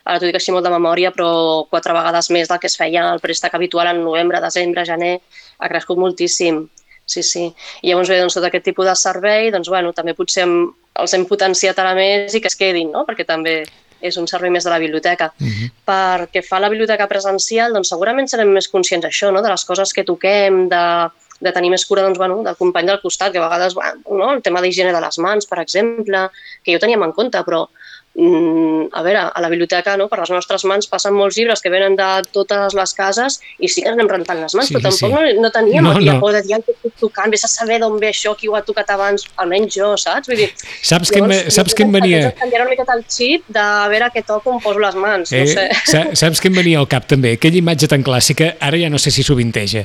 ara 0.04 0.20
t'ho 0.20 0.28
dic 0.28 0.36
així 0.36 0.52
molt 0.52 0.66
de 0.66 0.72
memòria, 0.74 1.14
però 1.16 1.28
quatre 1.72 1.94
vegades 1.96 2.28
més 2.36 2.50
del 2.52 2.60
que 2.60 2.68
es 2.68 2.76
feia 2.76 3.06
el 3.14 3.22
préstec 3.24 3.54
habitual 3.56 3.94
en 3.94 4.02
novembre, 4.04 4.42
desembre, 4.44 4.84
gener, 4.88 5.14
ha 5.60 5.70
crescut 5.72 6.02
moltíssim. 6.02 6.66
Sí, 7.06 7.22
sí. 7.24 7.46
I 7.86 7.92
llavors 7.92 8.10
bé, 8.10 8.18
doncs, 8.20 8.36
tot 8.36 8.48
aquest 8.50 8.66
tipus 8.66 8.90
de 8.90 8.96
servei, 8.98 9.52
doncs, 9.54 9.70
bueno, 9.72 9.94
també 9.96 10.16
potser 10.18 10.44
els 10.50 11.14
hem 11.14 11.24
potenciat 11.30 11.80
ara 11.80 11.94
més 11.96 12.34
i 12.34 12.42
que 12.42 12.50
es 12.52 12.58
quedin, 12.60 12.92
no? 12.92 13.06
perquè 13.08 13.28
també 13.28 13.60
és 14.02 14.18
un 14.18 14.28
servei 14.28 14.52
més 14.54 14.64
de 14.64 14.74
la 14.74 14.80
biblioteca. 14.80 15.32
Uh 15.40 15.44
mhm. 15.44 15.52
-huh. 15.52 15.70
Perquè 15.86 16.44
fa 16.44 16.60
la 16.60 16.70
biblioteca 16.70 17.08
presencial, 17.08 17.74
doncs 17.74 17.90
segurament 17.90 18.28
serem 18.28 18.50
més 18.50 18.68
conscients 18.68 19.06
d'això, 19.06 19.32
no? 19.32 19.42
de 19.42 19.50
les 19.50 19.66
coses 19.66 19.94
que 19.94 20.04
toquem, 20.04 20.70
de, 20.70 21.10
de 21.40 21.52
tenir 21.52 21.70
més 21.70 21.86
cura 21.86 22.02
doncs, 22.02 22.18
bueno, 22.18 22.42
del 22.44 22.56
company 22.56 22.88
del 22.88 23.02
costat, 23.02 23.32
que 23.32 23.40
a 23.40 23.48
vegades 23.48 23.74
bueno, 23.74 24.02
no? 24.10 24.34
el 24.34 24.42
tema 24.42 24.62
d'higiene 24.62 24.94
de 24.94 25.02
les 25.02 25.18
mans, 25.18 25.46
per 25.46 25.60
exemple, 25.60 26.30
que 26.64 26.74
jo 26.74 26.80
teníem 26.80 27.04
en 27.04 27.12
compte, 27.12 27.42
però 27.44 27.68
a 28.16 29.02
veure, 29.04 29.20
a 29.28 29.42
la 29.42 29.50
biblioteca, 29.50 29.98
no, 30.00 30.08
per 30.08 30.22
les 30.22 30.32
nostres 30.32 30.64
mans 30.70 30.88
passen 30.88 31.14
molts 31.14 31.36
llibres 31.36 31.60
que 31.60 31.72
venen 31.74 31.98
de 32.00 32.08
totes 32.32 32.76
les 32.78 32.94
cases 32.96 33.42
i 33.60 33.68
sí 33.68 33.84
que 33.84 33.92
anem 33.92 34.08
rentant 34.08 34.40
les 34.40 34.56
mans, 34.56 34.70
sí, 34.70 34.76
però 34.76 34.86
tampoc 34.88 35.12
sí. 35.12 35.12
no, 35.12 35.44
no 35.44 35.52
teníem 35.52 35.84
no, 35.84 35.92
aquella 35.92 36.16
no. 36.16 36.22
por 36.24 36.32
de 36.32 36.42
dir 36.46 36.62
que 36.64 36.76
estic 36.78 36.96
tocant, 37.02 37.34
vés 37.34 37.44
a 37.44 37.52
saber 37.52 37.82
d'on 37.84 38.00
ve 38.00 38.14
això, 38.14 38.32
qui 38.40 38.48
ho 38.48 38.56
ha 38.56 38.64
tocat 38.64 38.96
abans, 38.96 39.28
almenys 39.44 39.76
jo, 39.76 39.92
saps? 40.00 40.32
Vull 40.32 40.46
dir, 40.46 40.50
saps 40.80 41.12
que, 41.12 41.20
llavors, 41.20 41.52
saps 41.58 41.76
que 41.76 41.84
em 41.84 41.92
venia... 41.92 42.24
Canviar 42.40 42.64
una 42.64 42.72
miqueta 42.72 42.96
el 42.96 43.04
xip 43.04 43.52
de 43.52 43.68
veure 43.92 44.12
què 44.16 44.24
toco 44.24 44.56
on 44.56 44.64
poso 44.64 44.80
les 44.80 44.96
mans, 44.96 45.36
eh, 45.36 45.44
no 45.44 45.52
sé. 45.52 46.16
Saps 46.16 46.40
que 46.40 46.54
em 46.54 46.62
venia 46.64 46.80
al 46.80 46.88
cap 46.88 47.12
també? 47.12 47.36
Aquella 47.36 47.60
imatge 47.60 47.92
tan 47.92 48.06
clàssica, 48.06 48.54
ara 48.64 48.80
ja 48.80 48.92
no 48.94 49.02
sé 49.02 49.12
si 49.12 49.28
sovinteja, 49.28 49.84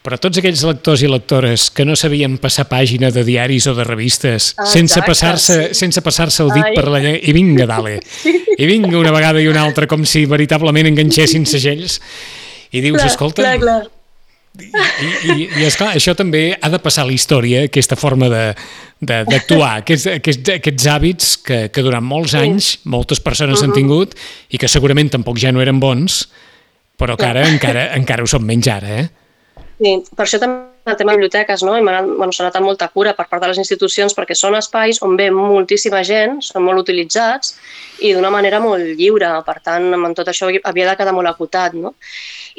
però 0.00 0.16
tots 0.16 0.40
aquells 0.40 0.62
lectors 0.64 1.02
i 1.04 1.10
lectores 1.10 1.68
que 1.76 1.84
no 1.84 1.96
sabien 1.98 2.38
passar 2.40 2.64
pàgina 2.70 3.10
de 3.12 3.24
diaris 3.26 3.66
o 3.68 3.74
de 3.76 3.84
revistes 3.84 4.54
ah, 4.56 4.64
sense 4.68 5.02
passar-se 5.04 5.56
sí. 5.68 5.78
sense 5.82 6.00
passar-se 6.04 6.42
el 6.46 6.52
dit 6.54 6.64
Ai. 6.70 6.74
per 6.76 6.86
la 6.88 7.02
llengua, 7.04 7.20
i 7.20 7.36
vinga, 7.36 7.66
dale, 7.68 7.98
i 8.62 8.68
vinga 8.70 8.96
una 8.98 9.12
vegada 9.12 9.42
i 9.42 9.48
una 9.50 9.64
altra, 9.66 9.88
com 9.90 10.06
si 10.08 10.24
veritablement 10.30 10.88
enganxessin 10.88 11.44
segells, 11.48 12.00
i 12.70 12.80
dius, 12.80 13.00
clar, 13.00 13.10
escolta... 13.12 13.44
Clar, 13.44 13.58
clar. 13.60 13.80
I, 14.60 15.10
i, 15.30 15.34
i 15.60 15.64
esclar, 15.64 15.92
això 15.94 16.12
també 16.18 16.56
ha 16.58 16.68
de 16.72 16.80
passar 16.82 17.04
a 17.04 17.08
la 17.08 17.14
història, 17.14 17.62
aquesta 17.68 17.94
forma 17.96 18.26
d'actuar, 18.28 19.76
aquests, 19.84 20.08
aquests, 20.16 20.50
aquests 20.56 20.88
hàbits 20.90 21.30
que, 21.46 21.60
que 21.70 21.84
durant 21.86 22.04
molts 22.04 22.34
anys 22.34 22.72
moltes 22.82 23.22
persones 23.22 23.60
uh 23.60 23.62
-huh. 23.62 23.68
han 23.68 23.76
tingut 23.76 24.16
i 24.50 24.58
que 24.58 24.68
segurament 24.68 25.12
tampoc 25.12 25.38
ja 25.38 25.52
no 25.52 25.62
eren 25.62 25.78
bons, 25.78 26.26
però 26.98 27.16
que 27.16 27.26
ara 27.26 27.46
encara, 27.48 27.94
encara 27.94 28.24
ho 28.24 28.26
són 28.26 28.44
menys 28.44 28.68
ara, 28.68 28.88
eh? 28.88 29.08
Sí, 29.80 29.94
per 30.12 30.26
això 30.26 30.36
també 30.36 30.90
el 30.92 30.96
tema 31.00 31.14
de 31.14 31.16
biblioteques, 31.16 31.62
no? 31.64 31.72
M'ha 31.80 32.00
bueno, 32.04 32.32
notat 32.36 32.60
molta 32.60 32.88
cura 32.92 33.14
per 33.16 33.24
part 33.30 33.40
de 33.40 33.48
les 33.48 33.60
institucions 33.62 34.12
perquè 34.16 34.34
són 34.36 34.58
espais 34.58 34.98
on 35.06 35.14
ve 35.16 35.30
moltíssima 35.32 36.02
gent, 36.04 36.42
són 36.44 36.66
molt 36.66 36.82
utilitzats 36.82 37.54
i 38.04 38.10
d'una 38.12 38.28
manera 38.34 38.60
molt 38.60 38.84
lliure. 38.98 39.30
Per 39.46 39.56
tant, 39.64 39.88
amb 39.96 40.12
tot 40.18 40.28
això 40.28 40.50
havia 40.50 40.90
de 40.90 40.96
quedar 41.00 41.14
molt 41.16 41.32
acotat, 41.32 41.78
no? 41.80 41.94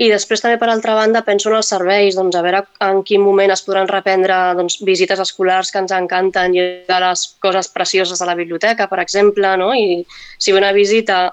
I 0.01 0.09
després 0.09 0.41
també, 0.41 0.57
per 0.57 0.71
altra 0.73 0.95
banda, 0.97 1.21
penso 1.27 1.51
en 1.51 1.59
els 1.59 1.69
serveis, 1.69 2.17
doncs, 2.17 2.37
a 2.37 2.41
veure 2.41 2.63
en 2.87 3.03
quin 3.05 3.21
moment 3.21 3.53
es 3.53 3.61
podran 3.67 3.89
reprendre 3.91 4.39
doncs, 4.57 4.79
visites 4.87 5.21
escolars 5.21 5.69
que 5.69 5.81
ens 5.83 5.93
encanten 5.93 6.57
i 6.57 6.65
les 6.89 7.27
coses 7.43 7.69
precioses 7.69 8.17
de 8.17 8.29
la 8.29 8.37
biblioteca, 8.39 8.89
per 8.89 9.01
exemple, 9.03 9.53
no? 9.61 9.75
I 9.77 10.01
si 10.41 10.55
ve 10.55 10.61
una 10.63 10.73
visita 10.73 11.27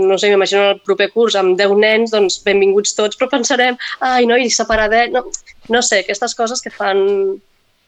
no 0.00 0.18
sé, 0.18 0.28
m'imagino 0.28 0.70
el 0.70 0.80
proper 0.84 1.10
curs 1.14 1.36
amb 1.40 1.56
10 1.58 1.76
nens, 1.80 2.10
doncs 2.12 2.40
benvinguts 2.44 2.94
tots, 2.98 3.16
però 3.16 3.30
pensarem, 3.32 3.78
ai, 4.00 4.26
no, 4.28 4.36
i 4.36 4.50
separadet, 4.52 5.12
no, 5.14 5.24
no 5.72 5.82
sé, 5.82 6.02
aquestes 6.04 6.34
coses 6.36 6.60
que 6.60 6.72
fan 6.74 7.00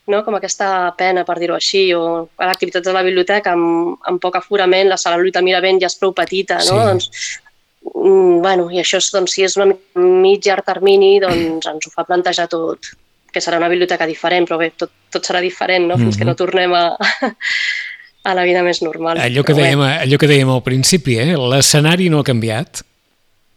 no, 0.06 0.24
com 0.26 0.34
aquesta 0.34 0.92
pena, 0.98 1.22
per 1.26 1.36
dir-ho 1.38 1.54
així, 1.54 1.84
o 1.94 2.26
l'activitat 2.40 2.84
de 2.86 2.94
la 2.94 3.04
biblioteca 3.06 3.52
amb, 3.54 4.00
amb 4.08 4.22
poc 4.22 4.40
aforament, 4.40 4.90
la 4.90 4.98
sala 4.98 5.20
Lluita 5.20 5.42
Miravent 5.44 5.78
ja 5.82 5.90
és 5.90 5.98
prou 6.00 6.14
petita, 6.16 6.58
no? 6.66 6.80
Sí. 6.80 6.88
Doncs, 6.88 7.10
mm, 7.92 8.40
bueno, 8.42 8.66
i 8.72 8.82
això, 8.82 8.98
és, 8.98 9.12
doncs, 9.14 9.36
si 9.36 9.46
és 9.46 9.56
una 9.60 9.70
mig 10.00 10.42
llarg 10.48 10.66
termini, 10.66 11.14
doncs 11.22 11.70
ens 11.70 11.86
ho 11.86 11.94
fa 11.94 12.06
plantejar 12.08 12.48
tot, 12.50 12.90
que 13.32 13.40
serà 13.40 13.60
una 13.62 13.70
biblioteca 13.70 14.08
diferent, 14.10 14.48
però 14.48 14.58
bé, 14.58 14.72
tot, 14.76 14.90
tot 15.12 15.28
serà 15.28 15.40
diferent, 15.44 15.86
no? 15.86 15.96
Fins 15.96 16.04
mm 16.04 16.10
-hmm. 16.10 16.18
que 16.18 16.30
no 16.30 16.34
tornem 16.34 16.74
a, 16.74 16.84
a 18.22 18.34
la 18.34 18.44
vida 18.46 18.62
més 18.62 18.82
normal. 18.82 19.18
Allò 19.18 19.42
que, 19.46 19.54
dèiem, 19.56 19.80
allò 19.82 20.18
que 20.18 20.30
dèiem 20.30 20.50
al 20.52 20.62
principi, 20.62 21.18
eh? 21.18 21.34
l'escenari 21.36 22.08
no 22.12 22.22
ha 22.22 22.26
canviat 22.26 22.82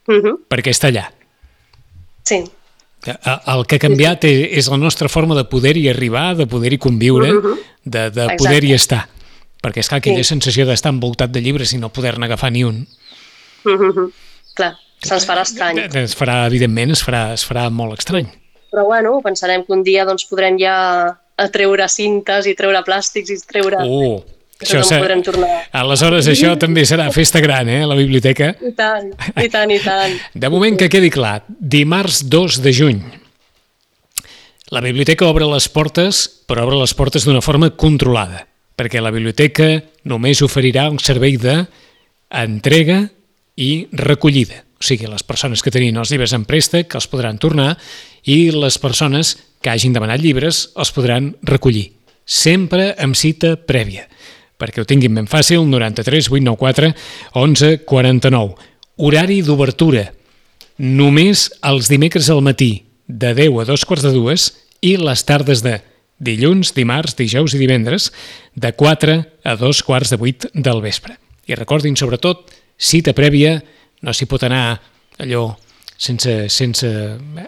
uh 0.08 0.14
mhm. 0.14 0.22
-huh. 0.26 0.38
perquè 0.50 0.74
està 0.74 0.90
allà. 0.90 1.12
Sí. 2.24 2.44
El 3.06 3.66
que 3.68 3.76
ha 3.76 3.80
canviat 3.80 4.24
és 4.26 4.68
la 4.68 4.78
nostra 4.78 5.08
forma 5.08 5.36
de 5.36 5.44
poder-hi 5.46 5.90
arribar, 5.90 6.36
de 6.36 6.48
poder-hi 6.48 6.78
conviure, 6.78 7.32
uh 7.34 7.42
-huh. 7.42 7.58
de, 7.84 8.10
de 8.10 8.36
poder-hi 8.38 8.74
estar. 8.74 9.10
Perquè, 9.62 9.80
és 9.80 9.88
clar, 9.88 10.00
aquella 10.00 10.24
sí. 10.24 10.30
sensació 10.30 10.66
d'estar 10.66 10.92
envoltat 10.92 11.30
de 11.32 11.42
llibres 11.42 11.74
i 11.74 11.78
no 11.78 11.90
poder-ne 11.90 12.26
agafar 12.26 12.52
ni 12.52 12.64
un. 12.64 12.88
Uh 13.64 13.72
-huh. 13.72 14.12
Clar, 14.54 14.76
se'ns 15.02 15.28
farà 15.28 15.42
estrany. 15.42 15.78
Es 15.94 16.16
farà, 16.18 16.48
evidentment, 16.48 16.92
es 16.92 17.04
farà, 17.08 17.34
es 17.34 17.46
farà 17.50 17.70
molt 17.70 18.00
estrany. 18.00 18.28
Però, 18.72 18.86
bueno, 18.86 19.22
pensarem 19.22 19.64
que 19.64 19.74
un 19.74 19.84
dia 19.84 20.06
doncs, 20.06 20.26
podrem 20.26 20.58
ja 20.58 21.18
a 21.38 21.50
treure 21.50 21.88
cintes 21.88 22.48
i 22.48 22.56
treure 22.56 22.82
plàstics 22.84 23.30
i 23.30 23.38
treure... 23.48 23.78
Oh, 23.84 24.24
això 24.62 24.82
no 24.82 24.88
podrem 24.90 25.22
tornar. 25.26 25.52
Aleshores, 25.82 26.30
això 26.32 26.56
també 26.64 26.86
serà 26.88 27.10
festa 27.16 27.44
gran, 27.44 27.70
eh, 27.70 27.84
a 27.84 27.92
la 27.92 28.00
biblioteca. 28.00 28.54
I 28.62 28.74
tant, 28.78 29.12
i 29.42 29.52
tant, 29.52 29.76
i 29.76 29.80
tant. 29.84 30.18
De 30.46 30.52
moment 30.54 30.80
que 30.80 30.90
quedi 30.90 31.12
clar, 31.14 31.42
dimarts 31.48 32.24
2 32.30 32.62
de 32.64 32.74
juny. 32.74 33.06
La 34.74 34.82
biblioteca 34.82 35.28
obre 35.30 35.46
les 35.48 35.70
portes, 35.70 36.26
però 36.50 36.66
obre 36.66 36.82
les 36.82 36.94
portes 36.98 37.28
d'una 37.28 37.44
forma 37.46 37.70
controlada 37.78 38.48
perquè 38.76 39.02
la 39.02 39.14
biblioteca 39.14 39.80
només 40.12 40.44
oferirà 40.44 40.90
un 40.92 41.00
servei 41.00 41.40
d'entrega 41.40 43.00
i 43.56 43.72
recollida. 43.96 44.62
O 44.76 44.84
sigui, 44.84 45.08
les 45.08 45.24
persones 45.24 45.64
que 45.64 45.72
tenien 45.72 45.96
els 45.98 46.12
llibres 46.12 46.36
en 46.36 46.44
préstec 46.46 46.94
els 46.98 47.08
podran 47.08 47.40
tornar 47.40 47.74
i 48.28 48.52
les 48.52 48.78
persones 48.82 49.38
que 49.64 49.72
hagin 49.72 49.96
demanat 49.96 50.22
llibres 50.22 50.68
els 50.76 50.92
podran 50.94 51.32
recollir. 51.48 51.94
Sempre 52.26 52.92
amb 53.00 53.16
cita 53.16 53.56
prèvia. 53.56 54.10
Perquè 54.60 54.82
ho 54.82 54.88
tinguin 54.88 55.16
ben 55.18 55.28
fàcil, 55.28 55.66
93 55.68 56.30
894 56.32 56.94
11 57.42 57.72
49. 57.88 58.56
Horari 58.98 59.42
d'obertura. 59.44 60.08
Només 60.78 61.50
els 61.64 61.90
dimecres 61.92 62.30
al 62.32 62.44
matí, 62.44 62.86
de 63.08 63.34
10 63.36 63.60
a 63.62 63.68
2 63.68 63.86
quarts 63.88 64.06
de 64.06 64.14
dues, 64.16 64.48
i 64.82 64.96
les 65.00 65.24
tardes 65.28 65.64
de 65.66 65.80
dilluns, 66.20 66.72
dimarts, 66.76 67.16
dijous 67.20 67.56
i 67.56 67.60
divendres, 67.60 68.12
de 68.56 68.72
4 68.72 69.18
a 69.44 69.56
2 69.60 69.84
quarts 69.84 70.14
de 70.14 70.20
8 70.20 70.52
del 70.54 70.82
vespre. 70.84 71.18
I 71.48 71.56
recordin, 71.56 71.96
sobretot, 72.00 72.52
cita 72.78 73.14
prèvia, 73.16 73.60
no 74.02 74.14
s'hi 74.14 74.28
pot 74.30 74.44
anar 74.48 74.80
allò 75.20 75.48
sense, 75.98 76.50
sense 76.50 76.88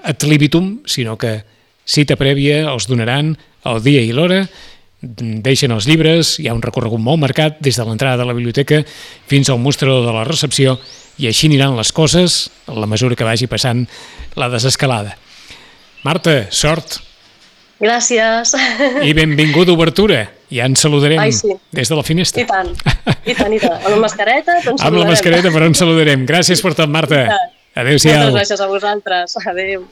ad 0.04 0.24
libitum, 0.28 0.82
sinó 0.86 1.18
que 1.18 1.42
cita 1.88 2.18
prèvia 2.20 2.66
els 2.72 2.88
donaran 2.88 3.36
el 3.68 3.82
dia 3.84 4.04
i 4.04 4.14
l'hora, 4.16 4.46
deixen 5.02 5.72
els 5.76 5.86
llibres, 5.86 6.38
hi 6.42 6.48
ha 6.50 6.56
un 6.58 6.62
recorregut 6.64 7.02
molt 7.02 7.22
marcat 7.22 7.60
des 7.62 7.78
de 7.78 7.86
l'entrada 7.86 8.18
de 8.18 8.26
la 8.26 8.34
biblioteca 8.34 8.82
fins 9.30 9.50
al 9.50 9.60
mostrador 9.62 10.06
de 10.06 10.14
la 10.16 10.26
recepció 10.26 10.78
i 11.18 11.28
així 11.30 11.50
aniran 11.50 11.78
les 11.78 11.92
coses 11.94 12.48
a 12.66 12.78
la 12.78 12.90
mesura 12.90 13.16
que 13.18 13.26
vagi 13.26 13.50
passant 13.50 13.86
la 14.36 14.50
desescalada. 14.54 15.18
Marta, 16.06 16.48
sort! 16.50 17.02
Gràcies. 17.78 18.56
I 19.06 19.14
benvinguda 19.14 19.74
obertura. 19.76 20.24
Ja 20.50 20.66
ens 20.66 20.82
saludarem 20.82 21.20
Ai, 21.22 21.34
sí. 21.36 21.52
des 21.76 21.92
de 21.92 21.98
la 21.98 22.06
finestra. 22.06 22.42
I 22.42 22.48
tant, 22.50 22.72
i 23.28 23.36
tant, 23.38 23.54
i 23.54 23.60
tant. 23.62 23.78
Amb 23.84 23.92
la 23.94 24.02
mascareta, 24.02 24.58
doncs 24.66 24.86
Amb 24.88 24.98
la 24.98 25.06
mascareta, 25.10 25.52
però 25.54 25.70
ens 25.70 25.82
saludarem. 25.84 26.26
Gràcies 26.30 26.64
per 26.64 26.74
tot, 26.78 26.90
Marta. 26.90 27.28
Adéu-siau. 27.78 28.32
Moltes 28.32 28.40
gràcies 28.40 28.64
a 28.64 28.70
vosaltres. 28.72 29.38
Adéu. 29.46 29.86